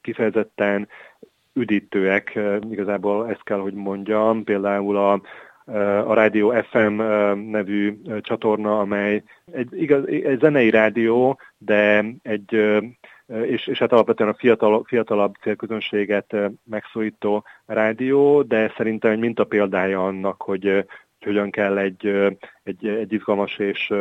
[0.00, 0.88] kifejezetten
[1.52, 2.38] üdítőek,
[2.70, 5.20] igazából ezt kell, hogy mondjam, például a,
[6.06, 7.02] a Rádió FM
[7.50, 12.54] nevű csatorna, amely egy, igaz, egy zenei rádió, de egy,
[13.26, 20.42] és, és hát alapvetően a fiatal, fiatalabb célközönséget megszólító rádió, de szerintem egy mintapéldája annak,
[20.42, 20.84] hogy,
[21.20, 22.06] hogyan kell egy,
[22.62, 23.92] egy, egy izgalmas és,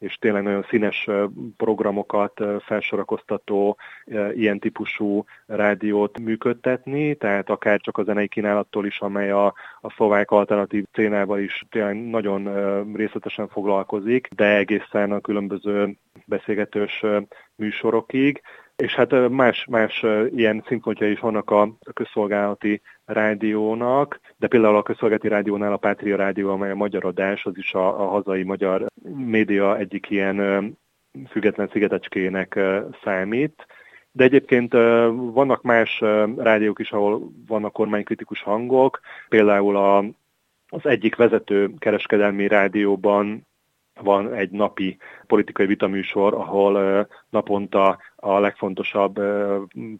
[0.00, 1.08] és tényleg nagyon színes
[1.56, 3.76] programokat felsorakoztató
[4.32, 10.30] ilyen típusú rádiót működtetni, tehát akár csak a zenei kínálattól is, amely a, a szlovák
[10.30, 12.42] alternatív szénával is tényleg nagyon
[12.94, 17.04] részletesen foglalkozik, de egészen a különböző beszélgetős
[17.56, 18.42] műsorokig.
[18.80, 25.28] És hát más, más ilyen szimpontja is vannak a közszolgálati rádiónak, de például a közszolgálati
[25.28, 29.78] rádiónál a Pátria Rádió, amely a magyar adás, az is a, a hazai magyar média
[29.78, 30.78] egyik ilyen
[31.28, 32.60] független szigetecskének
[33.02, 33.66] számít.
[34.12, 34.72] De egyébként
[35.12, 36.00] vannak más
[36.36, 39.98] rádiók is, ahol vannak kormánykritikus hangok, például a,
[40.68, 43.46] az egyik vezető kereskedelmi rádióban
[44.02, 49.20] van egy napi politikai vitaműsor, ahol naponta a legfontosabb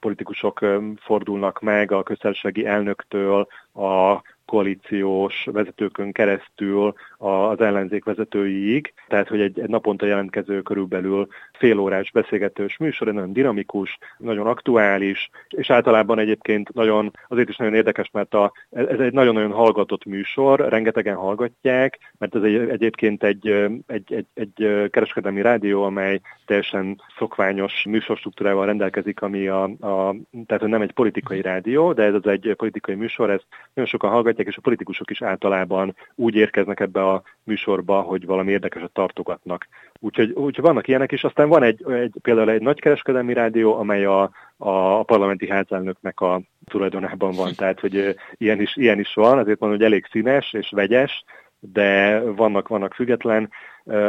[0.01, 0.65] politikusok
[0.97, 9.61] fordulnak meg a köztársasági elnöktől, a koalíciós vezetőkön keresztül az ellenzék vezetőiig, tehát hogy egy,
[9.61, 11.29] egy naponta jelentkező körülbelül
[11.61, 17.75] félórás beszélgetős műsor, egy nagyon dinamikus, nagyon aktuális, és általában egyébként nagyon, azért is nagyon
[17.75, 23.49] érdekes, mert a, ez egy nagyon-nagyon hallgatott műsor, rengetegen hallgatják, mert ez egy, egyébként egy,
[23.87, 30.15] egy, egy, egy kereskedelmi rádió, amely teljesen szokványos műsorstruktúrával rendelkezik, ami a, a
[30.47, 34.47] tehát nem egy politikai rádió, de ez az egy politikai műsor, ezt nagyon sokan hallgatják,
[34.47, 39.69] és a politikusok is általában úgy érkeznek ebbe a műsorba, hogy valami érdekeset tartogatnak.
[40.03, 44.31] Úgyhogy, úgyhogy vannak ilyenek, és aztán van egy, egy például egy nagykereskedelmi rádió, amely a,
[44.57, 49.79] a parlamenti házelnöknek a tulajdonában van, tehát hogy ilyen is, ilyen is van, azért mondom,
[49.79, 51.25] hogy elég színes és vegyes,
[51.59, 53.51] de vannak, vannak független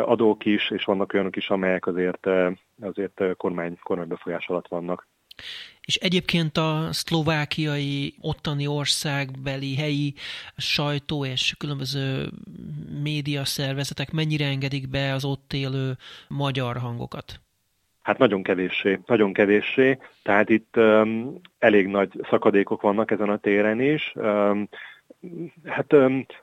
[0.06, 2.28] adók is, és vannak olyanok is, amelyek azért,
[2.82, 5.08] azért kormány, kormánybefolyás alatt vannak.
[5.82, 10.14] És egyébként a szlovákiai, ottani országbeli, helyi
[10.58, 12.30] sajtó és különböző
[13.04, 17.40] média szervezetek mennyire engedik be az ott élő magyar hangokat?
[18.02, 23.82] Hát nagyon kevéssé, nagyon kevéssé, tehát itt um, elég nagy szakadékok vannak ezen a téren
[23.82, 24.12] is.
[24.16, 24.70] Um,
[25.66, 25.96] Hát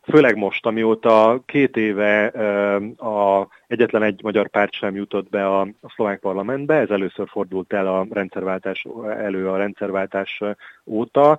[0.02, 2.26] főleg most, amióta két éve
[2.96, 7.72] a egyetlen egy magyar párt sem jutott be a, a szlovák parlamentbe, ez először fordult
[7.72, 10.42] el a rendszerváltás elő a rendszerváltás
[10.84, 11.38] óta.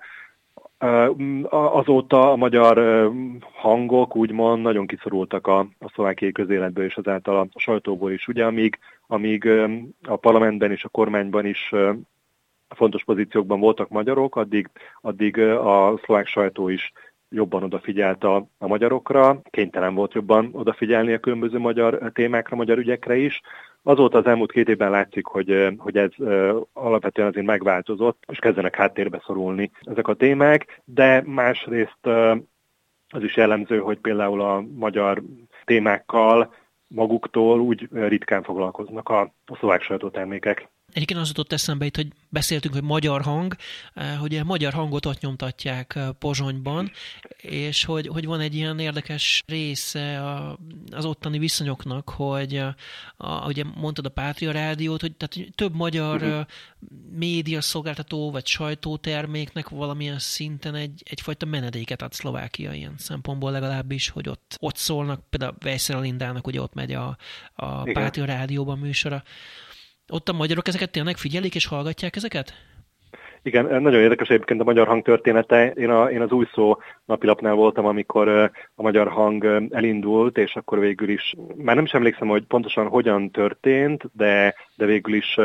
[1.50, 3.10] Azóta a magyar
[3.54, 8.28] hangok úgymond nagyon kiszorultak a, a szlovákiai közéletből és azáltal a sajtóból is.
[8.28, 9.50] Ugye amíg, amíg
[10.08, 11.74] a parlamentben és a kormányban is
[12.70, 14.70] fontos pozíciókban voltak magyarok, addig,
[15.02, 16.92] addig a szlovák sajtó is
[17.30, 23.16] jobban odafigyelt a, a magyarokra, kénytelen volt jobban odafigyelni a különböző magyar témákra, magyar ügyekre
[23.16, 23.42] is.
[23.84, 26.12] Azóta az elmúlt két évben látszik, hogy, hogy ez
[26.74, 32.08] alapvetően azért megváltozott, és kezdenek háttérbe szorulni ezek a témák, de másrészt
[33.10, 35.24] az is jellemző, hogy például a magyar
[35.66, 36.54] témákkal
[36.88, 40.70] maguktól úgy ritkán foglalkoznak a, a szlovák sajtótermékek.
[40.94, 43.56] Egyébként az jutott eszembe itt, hogy beszéltünk, hogy magyar hang,
[43.94, 46.92] eh, hogy a magyar hangot ott nyomtatják eh, Pozsonyban,
[47.42, 50.24] és hogy, hogy van egy ilyen érdekes része
[50.92, 52.76] az ottani viszonyoknak, hogy a,
[53.18, 56.46] a, ugye mondtad a Pátria Rádiót, hogy tehát több magyar uh-huh.
[57.12, 64.30] média szolgáltató vagy sajtóterméknek valamilyen szinten egy, egyfajta menedéket ad Szlovákia ilyen szempontból legalábbis, hogy
[64.30, 67.18] ott, ott szólnak, például Vejszer Lindának ugye ott megy a,
[67.54, 69.24] a Pátria Rádióban műsora.
[70.10, 72.54] Ott a magyarok ezeket tényleg figyelik és hallgatják ezeket?
[73.42, 75.72] Igen, nagyon érdekes egyébként a magyar hang története.
[75.72, 78.28] Én, a, én az új szó napilapnál voltam, amikor
[78.76, 83.32] a magyar hang elindult, és akkor végül is, már nem is emlékszem, hogy pontosan hogyan
[83.32, 85.36] történt, de, de végül is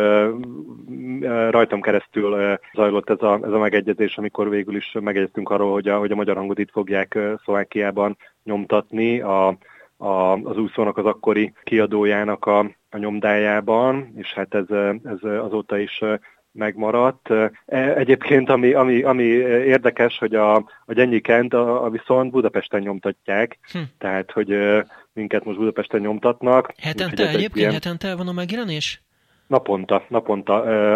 [1.50, 5.98] rajtam keresztül zajlott ez a, ez a megegyezés, amikor végül is megegyeztünk arról, hogy a,
[5.98, 9.20] hogy a magyar hangot itt fogják Szlovákiában nyomtatni.
[9.20, 9.58] A,
[10.04, 12.58] a, az úszónak az akkori kiadójának a,
[12.90, 14.64] a nyomdájában, és hát ez,
[15.04, 16.00] ez azóta is
[16.52, 17.30] megmaradt.
[17.66, 22.80] E, egyébként, ami, ami, ami érdekes, hogy a, a Gyenyi Kent a, a viszont Budapesten
[22.80, 23.78] nyomtatják, hm.
[23.98, 24.56] tehát, hogy
[25.12, 26.74] minket most Budapesten nyomtatnak.
[26.78, 27.72] Hetente egyébként ilyen...
[27.72, 29.02] hetente van a megjelenés?
[29.46, 30.54] Naponta, naponta,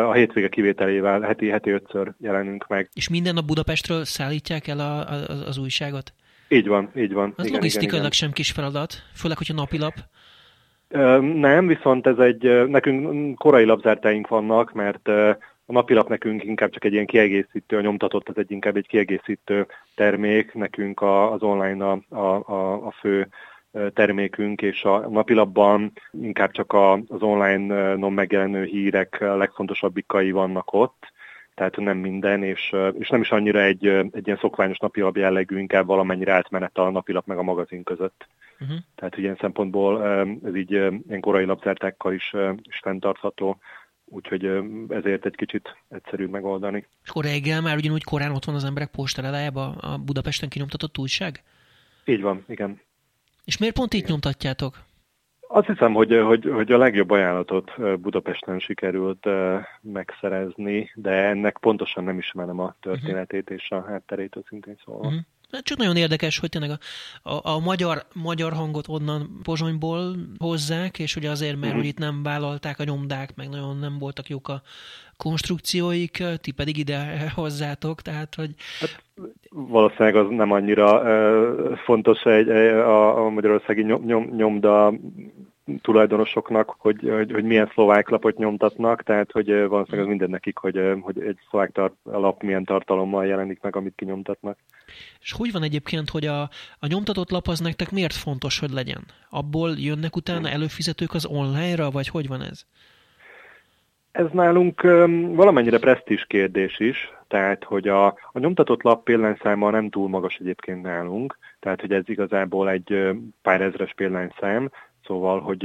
[0.09, 2.91] a hétvége kivételével heti, heti ötször jelenünk meg.
[2.95, 6.13] És minden nap Budapestről szállítják el a, a, az újságot?
[6.49, 7.33] Így van, így van.
[7.37, 9.95] Az igen, logisztikailag igen, sem kis feladat, főleg, hogyha napilap.
[11.35, 16.93] Nem, viszont ez egy, nekünk korai lapzártáink vannak, mert a napilap nekünk inkább csak egy
[16.93, 22.87] ilyen kiegészítő, a nyomtatott az egy inkább egy kiegészítő termék, nekünk az online a, a,
[22.87, 23.29] a fő
[23.95, 31.13] termékünk, és a napilapban inkább csak az online non megjelenő hírek legfontosabbikai vannak ott,
[31.59, 35.87] tehát nem minden, és, és nem is annyira egy, egy ilyen szokványos napilap jellegű, inkább
[35.87, 38.27] valamennyire átmenet a napilap meg a magazin között.
[38.61, 38.77] Uh-huh.
[38.95, 40.07] Tehát, hogy ilyen szempontból
[40.45, 43.59] ez így ilyen korai lapzártákkal is, is fenntartható,
[44.05, 44.45] úgyhogy
[44.89, 46.87] ezért egy kicsit egyszerűbb megoldani.
[47.03, 51.43] És akkor reggel már ugyanúgy korán ott van az emberek postaládájában a Budapesten kinyomtatott újság?
[52.05, 52.81] Így van, igen.
[53.45, 54.87] És miért pont így nyomtatjátok?
[55.51, 59.29] Azt hiszem, hogy, hogy, hogy a legjobb ajánlatot Budapesten sikerült
[59.81, 65.07] megszerezni, de ennek pontosan nem ismerem a történetét és a hátterét, szintén szólva.
[65.07, 65.21] Uh-huh.
[65.53, 70.99] Hát csak nagyon érdekes, hogy tényleg a, a, a magyar, magyar hangot onnan Pozsonyból hozzák,
[70.99, 71.87] és ugye azért, mert uh-huh.
[71.87, 74.63] itt nem vállalták a nyomdák, meg nagyon nem voltak jók a
[75.17, 78.51] konstrukcióik, ti pedig ide hozzátok, tehát hogy...
[78.81, 79.03] Hát,
[79.51, 84.93] valószínűleg az nem annyira uh, fontos egy, a, a magyarországi nyom, nyom, nyomda
[85.83, 90.81] tulajdonosoknak, hogy, hogy, hogy milyen szlovák lapot nyomtatnak, tehát hogy valószínűleg az minden nekik, hogy,
[91.01, 94.59] hogy egy szlovák tar- lap milyen tartalommal jelenik meg, amit kinyomtatnak.
[95.21, 96.41] És hogy van egyébként, hogy a,
[96.79, 99.05] a nyomtatott lap az nektek miért fontos, hogy legyen?
[99.31, 102.65] Abból jönnek utána előfizetők az online-ra, vagy hogy van ez?
[104.13, 104.83] Ez nálunk
[105.35, 110.83] valamennyire presztis kérdés is, tehát hogy a, a nyomtatott lap példányszáma nem túl magas egyébként
[110.83, 113.09] nálunk, tehát hogy ez igazából egy
[113.43, 114.71] pár ezres példányszám,
[115.09, 115.59] szóval, hogy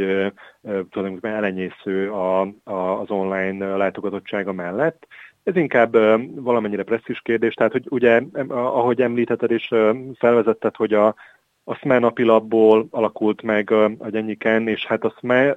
[0.62, 5.08] tulajdonképpen elenyésző a, a, az online látogatottsága mellett.
[5.44, 5.94] Ez inkább
[6.36, 9.74] valamennyire presztis kérdés, tehát hogy ugye, ahogy említetted és
[10.18, 11.16] felvezetted, hogy a,
[11.64, 15.52] a SME napilapból alakult meg a Gyenyiken, és hát a SME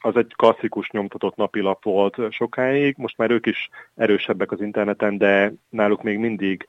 [0.00, 5.52] az egy klasszikus nyomtatott napilap volt sokáig, most már ők is erősebbek az interneten, de
[5.68, 6.68] náluk még mindig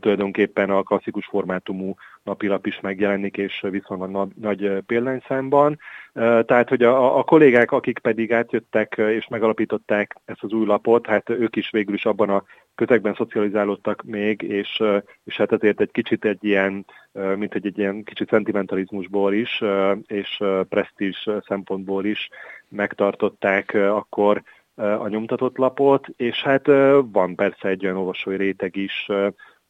[0.00, 5.78] tulajdonképpen a klasszikus formátumú napilap is megjelenik, és viszonylag nagy, nagy példányszámban.
[6.12, 11.30] Tehát, hogy a, a kollégák, akik pedig átjöttek és megalapították ezt az új lapot, hát
[11.30, 12.44] ők is végül is abban a
[12.78, 14.82] közegben szocializálódtak még, és,
[15.24, 19.62] és hát ezért egy kicsit egy ilyen, mint egy, egy ilyen kicsit szentimentalizmusból is,
[20.06, 22.28] és presztízs szempontból is
[22.68, 24.42] megtartották akkor
[24.74, 26.66] a nyomtatott lapot, és hát
[27.02, 29.08] van persze egy olyan olvasói réteg is,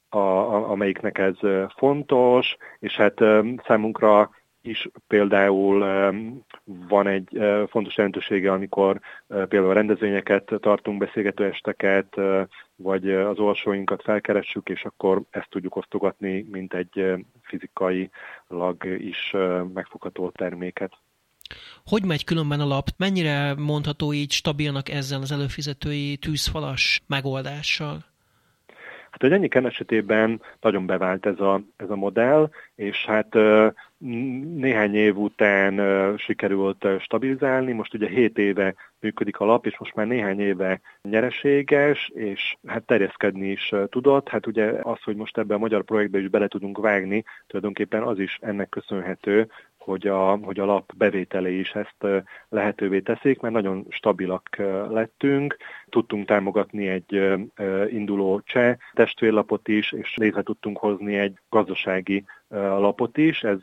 [0.09, 1.37] a, a, amelyiknek ez
[1.77, 3.21] fontos, és hát
[3.66, 4.31] számunkra
[4.68, 5.78] is például
[6.64, 12.16] van egy fontos jelentősége, amikor például rendezvényeket tartunk, beszélgető esteket,
[12.76, 19.35] vagy az olvasóinkat felkeressük, és akkor ezt tudjuk osztogatni, mint egy fizikailag is
[19.74, 20.92] megfogható terméket.
[21.87, 22.88] Hogy megy különben a lap?
[22.96, 28.04] Mennyire mondható így stabilnak ezzel az előfizetői tűzfalas megoldással?
[29.18, 33.35] Hát egy ennyi esetében nagyon bevált ez a, ez a modell, és hát
[34.54, 35.81] néhány év után
[36.18, 42.11] sikerült stabilizálni, most ugye 7 éve működik a lap, és most már néhány éve nyereséges,
[42.14, 44.28] és hát terjeszkedni is tudott.
[44.28, 48.18] Hát ugye az, hogy most ebbe a magyar projektbe is bele tudunk vágni, tulajdonképpen az
[48.18, 49.50] is ennek köszönhető,
[49.88, 54.57] hogy a, hogy a lap bevételei is ezt lehetővé teszik, mert nagyon stabilak
[54.90, 55.57] lettünk,
[55.90, 57.38] tudtunk támogatni egy
[57.90, 63.59] induló cseh testvérlapot is, és létre tudtunk hozni egy gazdasági lapot is, ez,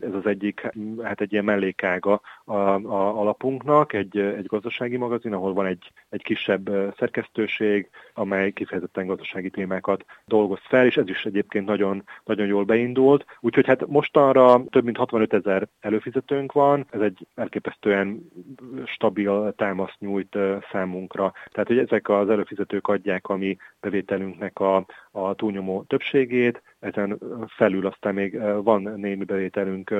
[0.00, 0.68] ez az egyik,
[1.02, 5.92] hát egy ilyen mellékága a, a, a lapunknak, egy, egy gazdasági magazin, ahol van egy,
[6.08, 12.46] egy kisebb szerkesztőség, amely kifejezetten gazdasági témákat dolgoz fel, és ez is egyébként nagyon, nagyon
[12.46, 13.24] jól beindult.
[13.40, 18.30] Úgyhogy hát mostanra több mint 65 ezer előfizetőnk van, ez egy elképesztően
[18.84, 20.36] stabil támaszt nyújt
[20.72, 21.32] számunkra.
[21.52, 27.86] Tehát, hogy ezek az előfizetők adják a mi bevételünknek a, a túlnyomó többségét, ezen felül
[27.86, 29.94] aztán még van némi bevételünk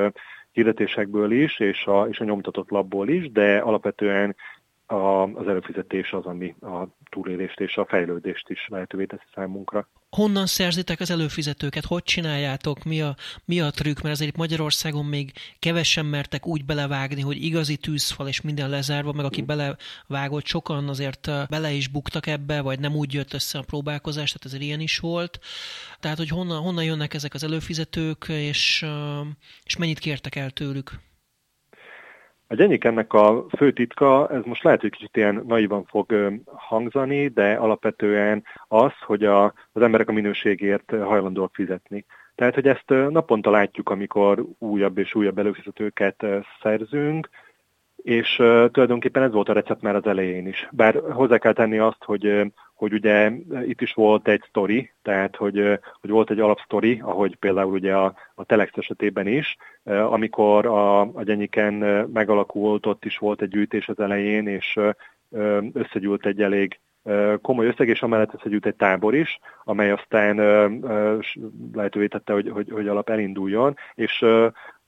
[0.52, 4.36] hirdetésekből is, és a, és a nyomtatott labból is, de alapvetően
[4.90, 9.88] a, az előfizetés az, ami a túlélést és a fejlődést is lehetővé teszi számunkra.
[10.10, 11.84] Honnan szerzitek az előfizetőket?
[11.84, 12.84] Hogy csináljátok?
[12.84, 14.00] Mi a, mi a trükk?
[14.02, 19.24] Mert azért Magyarországon még kevesen mertek úgy belevágni, hogy igazi tűzfal és minden lezárva, meg
[19.24, 24.32] aki belevágott, sokan azért bele is buktak ebbe, vagy nem úgy jött össze a próbálkozás,
[24.32, 25.38] tehát ez ilyen is volt.
[26.00, 28.86] Tehát, hogy honnan, honnan jönnek ezek az előfizetők, és,
[29.64, 31.09] és mennyit kértek el tőlük?
[32.52, 37.28] A egyik ennek a fő titka, ez most lehet, hogy kicsit ilyen naivan fog hangzani,
[37.28, 42.04] de alapvetően az, hogy a, az emberek a minőségért hajlandóak fizetni.
[42.34, 46.26] Tehát, hogy ezt naponta látjuk, amikor újabb és újabb előfizetőket
[46.62, 47.28] szerzünk,
[47.96, 48.34] és
[48.70, 50.68] tulajdonképpen ez volt a recept már az elején is.
[50.70, 53.30] Bár hozzá kell tenni azt, hogy hogy ugye
[53.66, 58.14] itt is volt egy sztori, tehát hogy, hogy volt egy alapsztori, ahogy például ugye a,
[58.34, 61.74] a Telex esetében is, amikor a, a Gyenyiken
[62.12, 64.78] megalakult, ott is volt egy gyűjtés az elején, és
[65.72, 66.80] összegyűlt egy elég
[67.42, 70.36] komoly összeg, és amellett összegyűjt egy tábor is, amely aztán
[71.72, 74.24] lehetővé tette, hogy, hogy, hogy alap elinduljon, és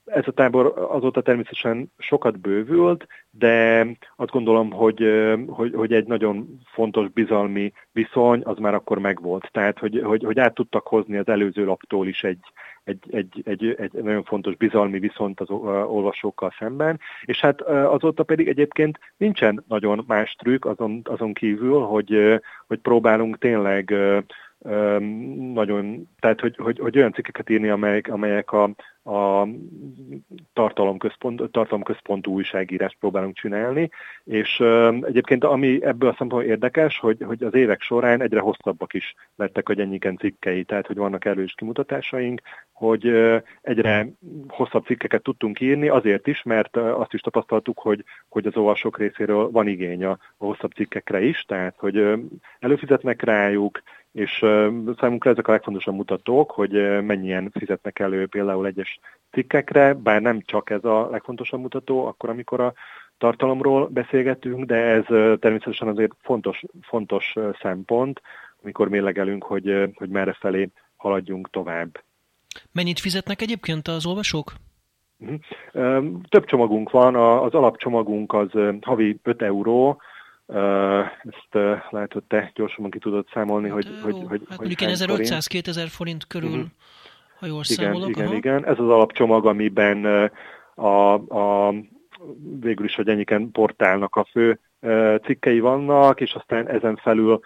[0.05, 3.87] ez a tábor azóta természetesen sokat bővült, de
[4.17, 5.05] azt gondolom, hogy,
[5.47, 9.49] hogy, hogy egy nagyon fontos bizalmi viszony az már akkor megvolt.
[9.53, 12.53] Tehát, hogy, hogy, hogy át tudtak hozni az előző laptól is egy,
[12.85, 18.49] egy, egy, egy, egy nagyon fontos bizalmi viszont az olvasókkal szemben, és hát azóta pedig
[18.49, 23.95] egyébként nincsen nagyon más trükk azon, azon kívül, hogy, hogy próbálunk tényleg
[25.53, 28.63] nagyon, tehát hogy, hogy, hogy olyan cikkeket írni, amelyek, amelyek a,
[29.05, 29.49] a
[30.53, 33.91] tartalomközpont, tartalomközpontú újságírást próbálunk csinálni,
[34.25, 34.63] és
[35.01, 39.69] egyébként ami ebből a szempontból érdekes, hogy, hogy az évek során egyre hosszabbak is lettek
[39.69, 42.41] a gyennyiken cikkei, tehát hogy vannak erős kimutatásaink,
[42.73, 43.07] hogy
[43.61, 44.09] egyre
[44.49, 49.51] hosszabb cikkeket tudtunk írni, azért is, mert azt is tapasztaltuk, hogy, hogy az olvasók részéről
[49.51, 52.13] van igény a hosszabb cikkekre is, tehát hogy
[52.59, 53.83] előfizetnek rájuk,
[54.13, 54.39] és
[54.99, 56.71] számunkra ezek a legfontosabb mutatók, hogy
[57.03, 58.99] mennyien fizetnek elő például egyes
[59.31, 62.73] cikkekre, bár nem csak ez a legfontosabb mutató, akkor amikor a
[63.19, 65.05] tartalomról beszélgetünk, de ez
[65.41, 68.21] természetesen azért fontos, fontos szempont,
[68.63, 72.03] amikor mérlegelünk, hogy, hogy merre felé haladjunk tovább.
[72.73, 74.53] Mennyit fizetnek egyébként az olvasók?
[75.17, 75.35] Mhm.
[76.29, 78.51] Több csomagunk van, az alapcsomagunk az
[78.81, 80.01] havi 5 euró,
[81.23, 84.75] ezt lehet, hogy te gyorsabban ki tudod számolni, hát, hogy, jó, hogy, hogy, hát hogy
[84.79, 86.67] 1500-2000 forint körül, uh-huh.
[87.39, 88.09] ha jól igen, számolok.
[88.09, 88.35] Igen, aha.
[88.35, 88.67] igen.
[88.67, 90.31] Ez az alapcsomag, amiben
[90.75, 91.75] a, a
[92.61, 94.59] végül is a Gyenyiken portálnak a fő
[95.23, 97.41] cikkei vannak, és aztán ezen felül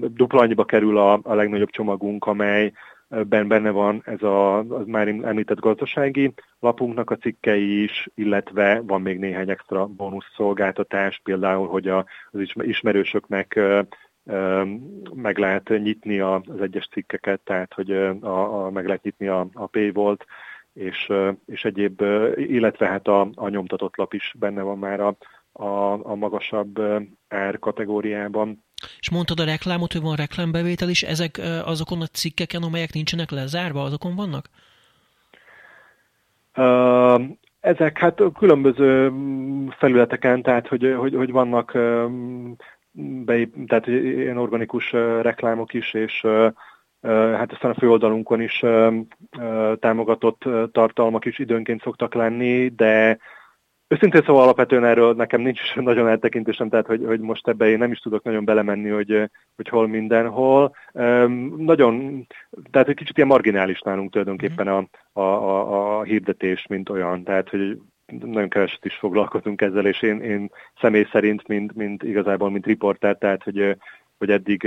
[0.00, 2.72] dupla annyiba kerül a, a legnagyobb csomagunk, amely
[3.08, 9.02] ben benne van ez a, az már említett gazdasági lapunknak a cikkei is, illetve van
[9.02, 13.60] még néhány extra bónusz szolgáltatás, például, hogy a, az ismerősöknek
[15.14, 19.66] meg lehet nyitni az egyes cikkeket, tehát hogy a, a, meg lehet nyitni a, a
[19.66, 20.24] Payvolt,
[20.72, 21.12] és,
[21.46, 22.00] és egyéb,
[22.36, 25.16] illetve hát a, a nyomtatott lap is benne van már a,
[25.52, 26.80] a, a magasabb
[27.34, 28.64] ár kategóriában.
[28.98, 33.82] És mondtad a reklámot, hogy van reklámbevétel is, ezek azokon a cikkeken, amelyek nincsenek lezárva,
[33.82, 34.48] azokon vannak?
[36.56, 37.22] Uh,
[37.64, 39.12] ezek hát különböző
[39.78, 41.72] felületeken, tehát hogy, hogy, hogy vannak
[43.24, 46.26] be, tehát ilyen organikus reklámok is, és
[47.10, 48.64] hát aztán a főoldalunkon is
[49.78, 53.18] támogatott tartalmak is időnként szoktak lenni, de
[53.94, 57.92] Őszintén szóval alapvetően erről nekem nincs nagyon eltekintésem, tehát hogy, hogy most ebbe én nem
[57.92, 60.74] is tudok nagyon belemenni, hogy, hogy hol mindenhol.
[60.92, 62.26] Um, nagyon,
[62.70, 67.24] tehát egy kicsit ilyen marginális nálunk tulajdonképpen a, a, a, a hirdetés, mint olyan.
[67.24, 72.50] Tehát, hogy nagyon keveset is foglalkozunk ezzel, és én, én személy szerint, mint, mint igazából,
[72.50, 73.76] mint riporter, tehát, hogy,
[74.18, 74.62] hogy eddig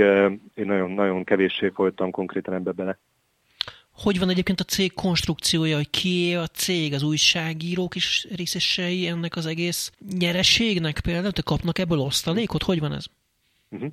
[0.54, 2.98] én nagyon, nagyon kevéssé folytam konkrétan ebbe bele.
[4.02, 9.36] Hogy van egyébként a cég konstrukciója, hogy ki a cég, az újságírók is részesei ennek
[9.36, 11.32] az egész nyereségnek például?
[11.32, 12.62] Te kapnak ebből osztalékot?
[12.62, 13.04] Hogy van ez?
[13.70, 13.92] Uh-huh.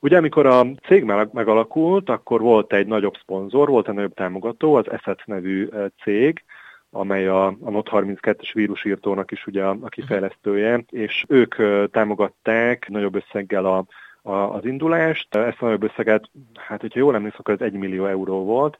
[0.00, 4.86] Ugye amikor a cég megalakult, akkor volt egy nagyobb szponzor, volt egy nagyobb támogató, az
[4.86, 5.68] Asset nevű
[6.02, 6.44] cég,
[6.90, 11.54] amely a, a NOT32-es vírusírtónak is ugye a, a kifejlesztője, és ők
[11.90, 13.84] támogatták nagyobb összeggel a,
[14.22, 15.34] a, az indulást.
[15.34, 18.78] Ezt a nagyobb összeget, hát hogyha jól emlékszem, akkor ez 1 millió euró volt,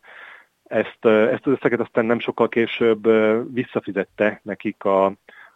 [0.70, 3.08] ezt, ezt az összeget aztán nem sokkal később
[3.54, 5.04] visszafizette nekik a,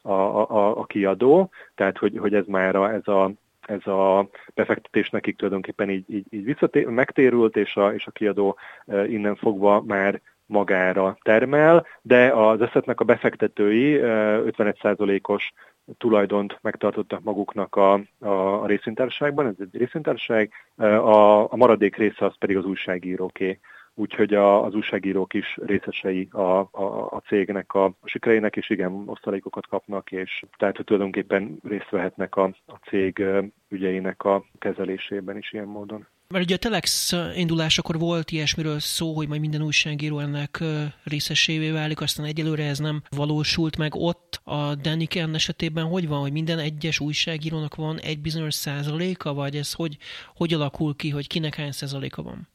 [0.02, 3.30] a, a, a kiadó, tehát hogy, hogy ez már a, ez a
[3.66, 8.58] ez a befektetés nekik tulajdonképpen így, így, így visszatér, megtérült, és a, és a kiadó
[8.86, 15.52] innen fogva már magára termel, de az eszetnek a befektetői 51%-os
[15.98, 22.38] tulajdont megtartottak maguknak a, a, a részvénytársaságban, ez egy részvénytársaság, a, a maradék része az
[22.38, 23.58] pedig az újságíróké
[23.94, 29.66] úgyhogy a, az újságírók is részesei a, a, a cégnek a, sikereinek, és igen, osztalékokat
[29.66, 33.24] kapnak, és tehát hogy tulajdonképpen részt vehetnek a, a cég
[33.68, 36.06] ügyeinek a kezelésében is ilyen módon.
[36.28, 40.62] Mert ugye a Telex indulásakor volt ilyesmiről szó, hogy majd minden újságíró ennek
[41.04, 44.40] részesévé válik, aztán egyelőre ez nem valósult meg ott.
[44.44, 49.72] A Daniken esetében hogy van, hogy minden egyes újságírónak van egy bizonyos százaléka, vagy ez
[49.72, 49.96] hogy,
[50.34, 52.48] hogy alakul ki, hogy kinek hány százaléka van?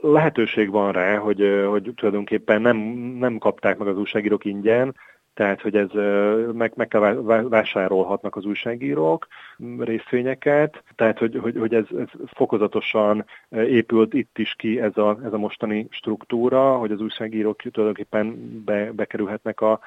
[0.00, 2.76] Lehetőség van rá, hogy, hogy tulajdonképpen nem,
[3.18, 4.94] nem kapták meg az újságírók ingyen,
[5.34, 5.88] tehát hogy ez
[6.52, 7.00] meg, meg kell
[7.48, 9.26] vásárolhatnak az újságírók
[9.78, 15.32] részvényeket, tehát hogy, hogy, hogy ez, ez fokozatosan épült itt is ki ez a, ez
[15.32, 19.80] a mostani struktúra, hogy az újságírók tulajdonképpen be, bekerülhetnek a,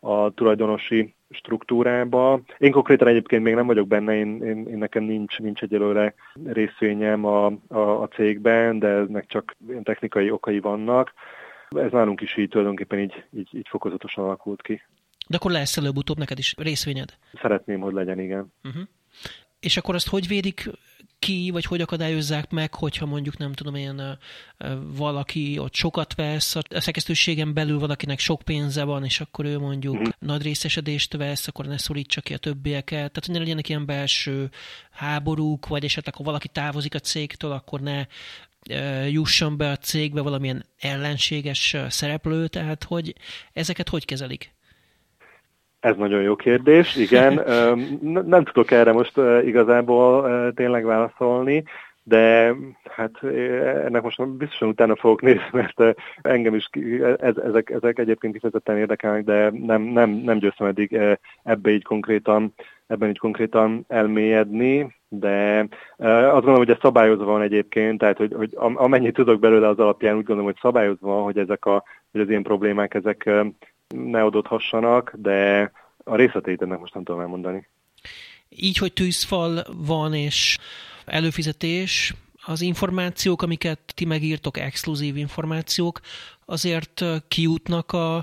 [0.00, 2.40] a tulajdonosi struktúrába.
[2.58, 7.24] Én konkrétan egyébként még nem vagyok benne, én, én, én nekem nincs, nincs egyelőre részvényem
[7.24, 11.12] a, a, a cégben, de eznek csak technikai okai vannak.
[11.68, 14.82] Ez nálunk is így tulajdonképpen így, így, így fokozatosan alakult ki.
[15.28, 17.08] De akkor lesz előbb-utóbb neked is részvényed?
[17.40, 18.52] Szeretném, hogy legyen, igen.
[18.64, 18.82] Uh-huh.
[19.60, 20.70] És akkor azt hogy védik
[21.18, 24.18] ki, vagy hogy akadályozzák meg, hogyha mondjuk nem tudom, ilyen
[24.96, 29.98] valaki ott sokat vesz, a szerkesztőségen belül valakinek sok pénze van, és akkor ő mondjuk
[29.98, 30.02] mm.
[30.18, 32.96] nagy részesedést vesz, akkor ne szorítsa ki a többieket.
[32.96, 34.50] Tehát, hogy ne legyenek ilyen belső
[34.90, 38.06] háborúk, vagy esetleg, ha valaki távozik a cégtől, akkor ne
[39.08, 43.14] jusson be a cégbe valamilyen ellenséges szereplő, tehát hogy
[43.52, 44.56] ezeket hogy kezelik?
[45.80, 47.34] Ez nagyon jó kérdés, igen.
[48.26, 51.64] Nem tudok erre most igazából tényleg válaszolni,
[52.02, 52.54] de
[52.90, 53.22] hát
[53.84, 56.68] ennek most biztosan utána fogok nézni, mert engem is
[57.20, 60.98] ezek, ezek egyébként kifejezetten érdekelnek, de nem, nem, nem győztem eddig
[61.42, 62.54] ebbe így konkrétan,
[62.86, 65.66] ebben így konkrétan elmélyedni, de
[65.96, 70.16] azt gondolom, hogy ez szabályozva van egyébként, tehát hogy, hogy amennyit tudok belőle az alapján,
[70.16, 73.30] úgy gondolom, hogy szabályozva van, hogy ezek a, hogy az ilyen problémák ezek
[73.88, 75.70] ne adódhassanak, de
[76.04, 77.68] a részleteit ennek most nem tudom elmondani.
[78.48, 80.58] Így, hogy tűzfal van és
[81.04, 82.14] előfizetés,
[82.44, 86.00] az információk, amiket ti megírtok, exkluzív információk,
[86.44, 88.16] azért kijutnak a,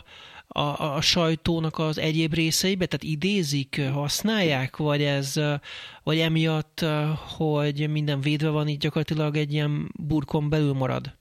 [0.48, 5.40] a, a sajtónak az egyéb részeibe, tehát idézik, használják, vagy ez,
[6.04, 6.86] vagy emiatt,
[7.38, 11.16] hogy minden védve van, így gyakorlatilag egy ilyen burkon belül marad?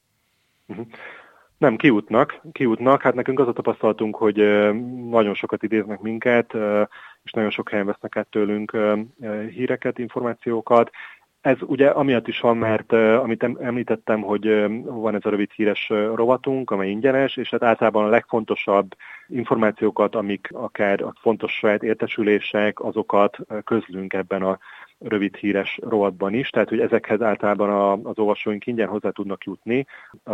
[1.64, 3.02] Nem, kiútnak, kiútnak.
[3.02, 4.36] Hát nekünk az a tapasztalatunk, hogy
[5.08, 6.54] nagyon sokat idéznek minket,
[7.22, 8.76] és nagyon sok helyen vesznek át tőlünk
[9.50, 10.90] híreket, információkat.
[11.40, 14.44] Ez ugye amiatt is van, mert amit említettem, hogy
[14.84, 18.94] van ez a rövid híres rovatunk, amely ingyenes, és hát általában a legfontosabb
[19.26, 24.58] információkat, amik akár a fontos saját értesülések, azokat közlünk ebben a
[24.98, 29.86] rövid híres rovatban is, tehát hogy ezekhez általában a, az olvasóink ingyen hozzá tudnak jutni
[30.22, 30.32] a,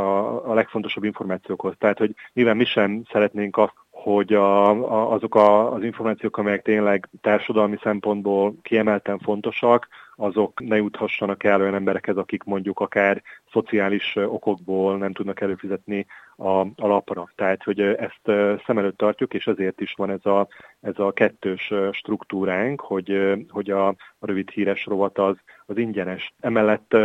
[0.50, 1.74] a legfontosabb információkhoz.
[1.78, 6.62] Tehát, hogy mivel mi sem szeretnénk azt, hogy a, a, azok a, az információk, amelyek
[6.62, 9.88] tényleg társadalmi szempontból kiemelten fontosak,
[10.20, 16.06] azok ne juthassanak el olyan emberekhez, akik mondjuk akár szociális okokból nem tudnak előfizetni
[16.36, 17.32] a, a lapra.
[17.34, 18.20] Tehát, hogy ezt
[18.66, 20.48] szem előtt tartjuk, és ezért is van ez a,
[20.80, 23.96] ez a kettős struktúránk, hogy, hogy a, a
[24.26, 26.32] rövid híres rovat az, az ingyenes.
[26.40, 26.96] Emellett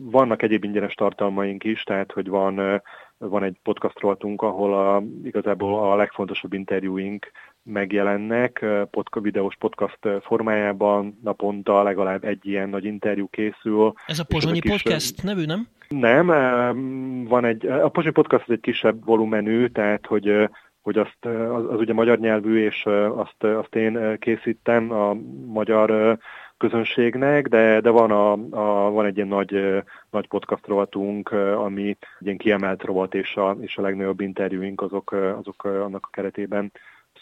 [0.00, 2.82] vannak egyéb ingyenes tartalmaink is, tehát, hogy van
[3.28, 7.30] van egy podcast rovatunk, ahol a, igazából a legfontosabb interjúink
[7.62, 13.92] megjelennek podca, videós podcast formájában, naponta legalább egy ilyen nagy interjú készül.
[14.06, 15.68] Ez a Pozsonyi Podcast is, nevű, nem?
[15.88, 16.26] Nem,
[17.28, 20.48] van egy, a Pozsonyi Podcast az egy kisebb volumenű, tehát hogy
[20.82, 25.14] hogy azt, az, az ugye magyar nyelvű, és azt, azt én készítem a
[25.46, 26.18] magyar
[26.68, 31.96] közönségnek, de, de van, a, a, van egy ilyen nagy, nagy podcast rovatunk, ami egy
[32.26, 36.72] ilyen kiemelt rovat, és a, és a legnagyobb interjúink azok, azok annak a keretében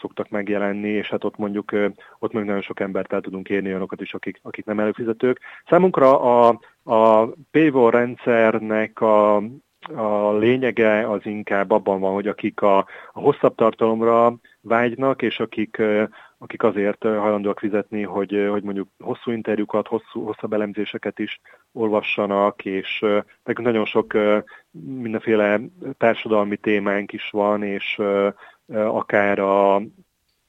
[0.01, 1.73] szoktak megjelenni, és hát ott mondjuk,
[2.19, 5.41] ott még nagyon sok embert el tudunk érni, olyanokat is, akik, akik nem előfizetők.
[5.69, 9.43] Számunkra a, a paywall rendszernek a,
[9.89, 12.79] a lényege az inkább abban van, hogy akik a,
[13.13, 15.83] a hosszabb tartalomra vágynak, és akik,
[16.39, 21.41] akik azért hajlandóak fizetni, hogy, hogy mondjuk hosszú interjúkat, hosszú, hosszabb elemzéseket is
[21.73, 22.99] olvassanak, és
[23.45, 24.13] nekünk nagyon sok
[25.01, 25.61] mindenféle
[25.99, 28.01] társadalmi témánk is van, és
[28.73, 29.83] akár a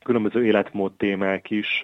[0.03, 1.81] különböző életmód témák is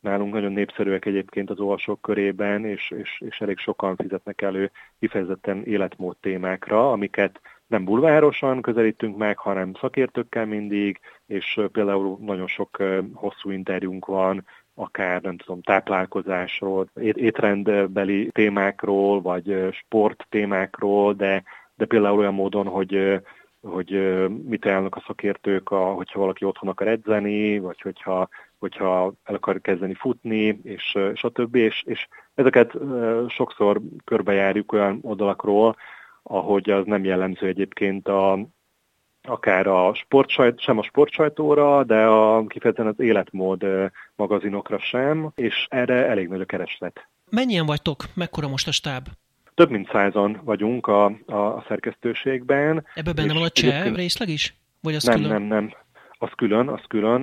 [0.00, 5.64] nálunk nagyon népszerűek egyébként az olvasók körében, és, és, és elég sokan fizetnek elő kifejezetten
[5.64, 12.82] életmód témákra, amiket nem bulvárosan közelítünk meg, hanem szakértőkkel mindig, és például nagyon sok
[13.12, 14.44] hosszú interjúnk van,
[14.74, 21.42] akár nem tudom, táplálkozásról, étrendbeli témákról, vagy sport témákról, de,
[21.74, 23.20] de például olyan módon, hogy
[23.70, 23.90] hogy
[24.44, 29.60] mit ajánlnak a szakértők, a, hogyha valaki otthon akar edzeni, vagy hogyha, hogyha el akar
[29.60, 31.54] kezdeni futni, és stb.
[31.54, 32.72] És, és ezeket
[33.28, 35.76] sokszor körbejárjuk olyan oldalakról,
[36.22, 38.38] ahogy az nem jellemző egyébként a,
[39.22, 43.66] akár a sportsajt, sem a sportsajtóra, de a, kifejezetten az életmód
[44.16, 47.08] magazinokra sem, és erre elég nagy a kereslet.
[47.30, 48.04] Mennyien vagytok?
[48.14, 49.06] Mekkora most a stáb?
[49.56, 52.86] Több mint százan vagyunk a, a, a szerkesztőségben.
[52.94, 54.54] Ebben benne van a cseh részleg is?
[54.80, 55.30] Vagy az nem, külön?
[55.30, 55.72] nem, nem.
[56.18, 57.22] Az külön, az külön.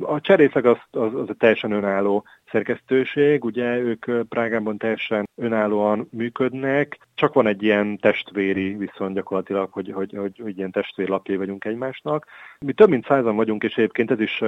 [0.00, 6.98] A cserészeg az, az, az egy teljesen önálló szerkesztőség, ugye ők Prágában teljesen önállóan működnek,
[7.14, 12.26] csak van egy ilyen testvéri viszony gyakorlatilag, hogy, hogy, hogy, hogy ilyen testvérlapjai vagyunk egymásnak.
[12.58, 14.42] Mi több mint százan vagyunk, és egyébként ez is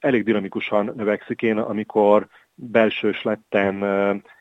[0.00, 1.42] elég dinamikusan növekszik.
[1.42, 3.84] Én, amikor belsős lettem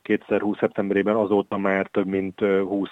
[0.02, 0.58] 2020.
[0.58, 2.90] szeptemberében, azóta már több mint 20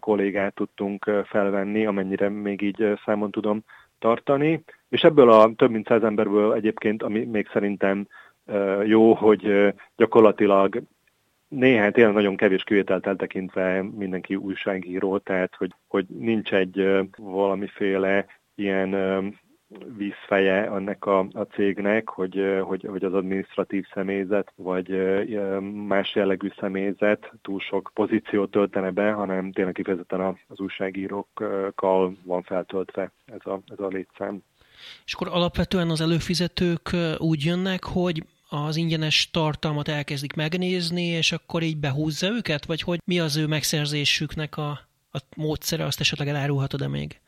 [0.00, 3.64] kollégát tudtunk felvenni, amennyire még így számon tudom
[3.98, 4.64] tartani.
[4.88, 8.06] És ebből a több mint száz emberből egyébként, ami még szerintem
[8.84, 10.82] jó, hogy gyakorlatilag
[11.48, 18.90] néhány tényleg nagyon kevés kivételt eltekintve mindenki újságíró, tehát hogy, hogy nincs egy valamiféle ilyen
[19.96, 24.88] vízfeje ennek a, a cégnek, hogy, hogy, hogy az administratív személyzet vagy
[25.86, 33.10] más jellegű személyzet túl sok pozíciót töltene be, hanem tényleg kifejezetten az újságírókkal van feltöltve
[33.24, 34.42] ez a, ez a létszám.
[35.04, 41.62] És akkor alapvetően az előfizetők úgy jönnek, hogy az ingyenes tartalmat elkezdik megnézni, és akkor
[41.62, 44.70] így behúzza őket, vagy hogy mi az ő megszerzésüknek a,
[45.12, 47.20] a módszere, azt esetleg elárulhatod-e még?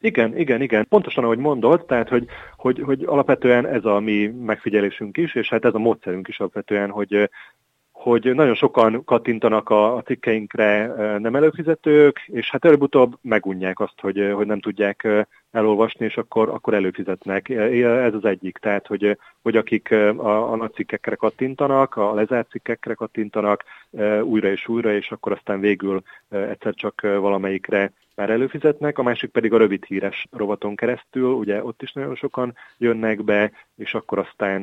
[0.00, 0.86] Igen, igen, igen.
[0.88, 2.26] Pontosan ahogy mondod, tehát hogy,
[2.56, 6.90] hogy, hogy alapvetően ez a mi megfigyelésünk is, és hát ez a módszerünk is alapvetően,
[6.90, 7.30] hogy
[8.02, 10.86] hogy nagyon sokan kattintanak a, a cikkeinkre
[11.18, 15.08] nem előfizetők, és hát előbb-utóbb megunják azt, hogy, hogy nem tudják
[15.50, 17.48] elolvasni, és akkor, akkor előfizetnek.
[17.48, 22.94] Ez az egyik, tehát hogy, hogy akik a, a nagy cikkekre kattintanak, a lezárt cikkekre
[22.94, 23.64] kattintanak
[24.22, 29.52] újra és újra, és akkor aztán végül egyszer csak valamelyikre már előfizetnek, a másik pedig
[29.52, 34.62] a rövid híres rovaton keresztül, ugye ott is nagyon sokan jönnek be, és akkor aztán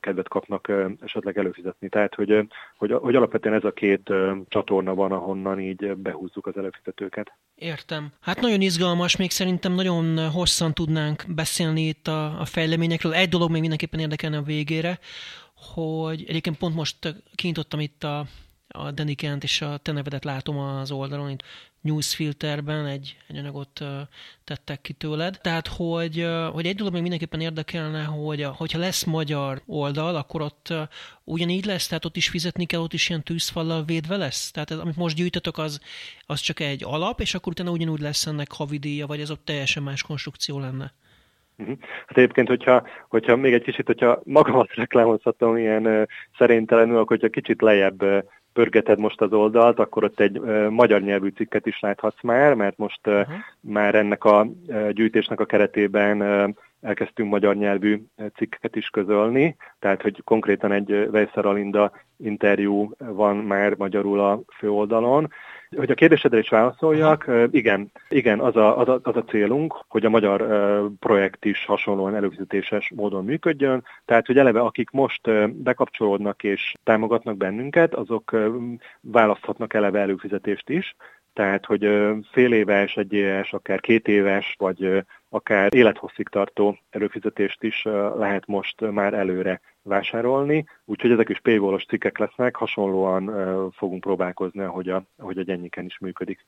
[0.00, 1.88] kedvet kapnak esetleg előfizetni.
[1.88, 4.12] Tehát, hogy, hogy, hogy alapvetően ez a két
[4.48, 7.32] csatorna van, ahonnan így behúzzuk az előfizetőket.
[7.54, 8.08] Értem.
[8.20, 13.14] Hát nagyon izgalmas, még szerintem nagyon hosszan tudnánk beszélni itt a, a fejleményekről.
[13.14, 14.98] Egy dolog még mindenképpen érdekelne a végére,
[15.74, 18.24] hogy egyébként pont most kinyitottam itt a,
[18.68, 21.42] a Denikent és a te nevedet látom az oldalon, itt
[21.80, 23.84] newsfilterben egy, egy anyagot
[24.44, 25.38] tettek ki tőled.
[25.42, 30.74] Tehát, hogy, hogy egy dolog még mindenképpen érdekelne, hogy hogyha lesz magyar oldal, akkor ott
[31.24, 34.50] ugyanígy lesz, tehát ott is fizetni kell, ott is ilyen tűzfallal védve lesz?
[34.50, 35.80] Tehát ez, amit most gyűjtötök, az,
[36.26, 39.82] az csak egy alap, és akkor utána ugyanúgy lesz ennek havidíja, vagy ez ott teljesen
[39.82, 40.92] más konstrukció lenne?
[41.56, 41.72] Mhm.
[42.06, 46.02] Hát egyébként, hogyha, hogyha még egy kicsit, hogyha magamat reklámozhatom ilyen uh,
[46.38, 48.22] szerénytelenül, akkor hogyha kicsit lejjebb uh,
[48.52, 52.76] pörgeted most az oldalt, akkor ott egy uh, magyar nyelvű cikket is láthatsz már, mert
[52.76, 53.34] most uh, uh-huh.
[53.60, 58.02] már ennek a uh, gyűjtésnek a keretében uh, elkezdtünk magyar nyelvű
[58.36, 65.30] cikkeket is közölni, tehát hogy konkrétan egy Vejszer Alinda interjú van már magyarul a főoldalon,
[65.76, 70.04] hogy a kérdésedre is válaszoljak, igen, igen az, a, az, a, az a célunk, hogy
[70.04, 70.46] a magyar
[70.98, 77.94] projekt is hasonlóan előfizetéses módon működjön, tehát hogy eleve akik most bekapcsolódnak és támogatnak bennünket,
[77.94, 78.36] azok
[79.00, 80.96] választhatnak eleve előfizetést is,
[81.32, 81.88] tehát, hogy
[82.30, 87.82] fél éves, egy éves, akár két éves, vagy akár élethosszig tartó előfizetést is
[88.16, 93.24] lehet most már előre vásárolni, úgyhogy ezek is paywallos cikkek lesznek, hasonlóan
[93.72, 96.46] fogunk próbálkozni, ahogy a, ahogy a gyennyiken is működik.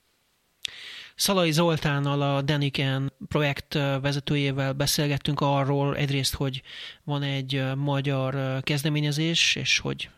[1.15, 6.63] Szalai Zoltánnal, a Deniken projekt vezetőjével beszélgettünk arról egyrészt, hogy
[7.05, 10.11] van egy magyar kezdeményezés, és hogy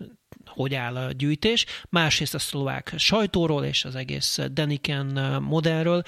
[0.47, 6.03] hogy áll a gyűjtés, másrészt a szlovák sajtóról és az egész Deniken modellről,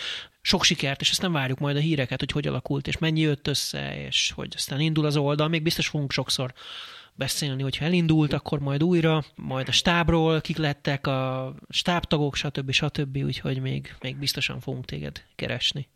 [0.46, 4.06] sok sikert, és nem várjuk majd a híreket, hogy hogy alakult, és mennyi jött össze,
[4.06, 5.48] és hogy aztán indul az oldal.
[5.48, 6.50] Még biztos fogunk sokszor
[7.14, 12.70] beszélni, hogyha elindult, akkor majd újra, majd a stábról, kik lettek a stábtagok, stb.
[12.70, 13.16] stb.
[13.16, 15.88] Úgyhogy még, még biztosan fogunk téged keresni.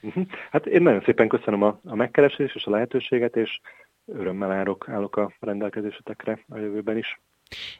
[0.00, 0.20] Mhm.
[0.50, 3.60] Hát én nagyon szépen köszönöm a, a megkeresést és a lehetőséget, és
[4.06, 7.20] örömmel állok, állok a rendelkezésetekre a jövőben is.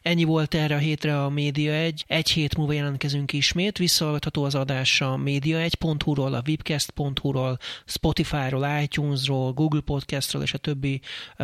[0.02, 2.04] Ennyi volt erre a hétre a Média 1.
[2.06, 3.78] Egy hét múlva jelentkezünk ismét.
[3.78, 11.00] Visszahallgatható az adás a média1.hu-ról, a webcast.hu-ról, Spotify-ról, iTunes-ról, Google Podcast-ról és a többi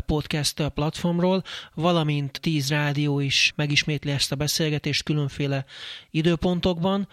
[0.06, 1.42] podcast platformról,
[1.74, 5.64] valamint 10 rádió is megismétli ezt a beszélgetést különféle
[6.10, 7.08] időpontokban.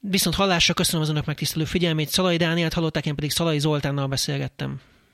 [0.00, 2.08] Viszont hallásra köszönöm az önök megtisztelő figyelmét.
[2.08, 4.80] Szalai Dánielt hallották, én pedig Szalai Zoltánnal beszélgettem.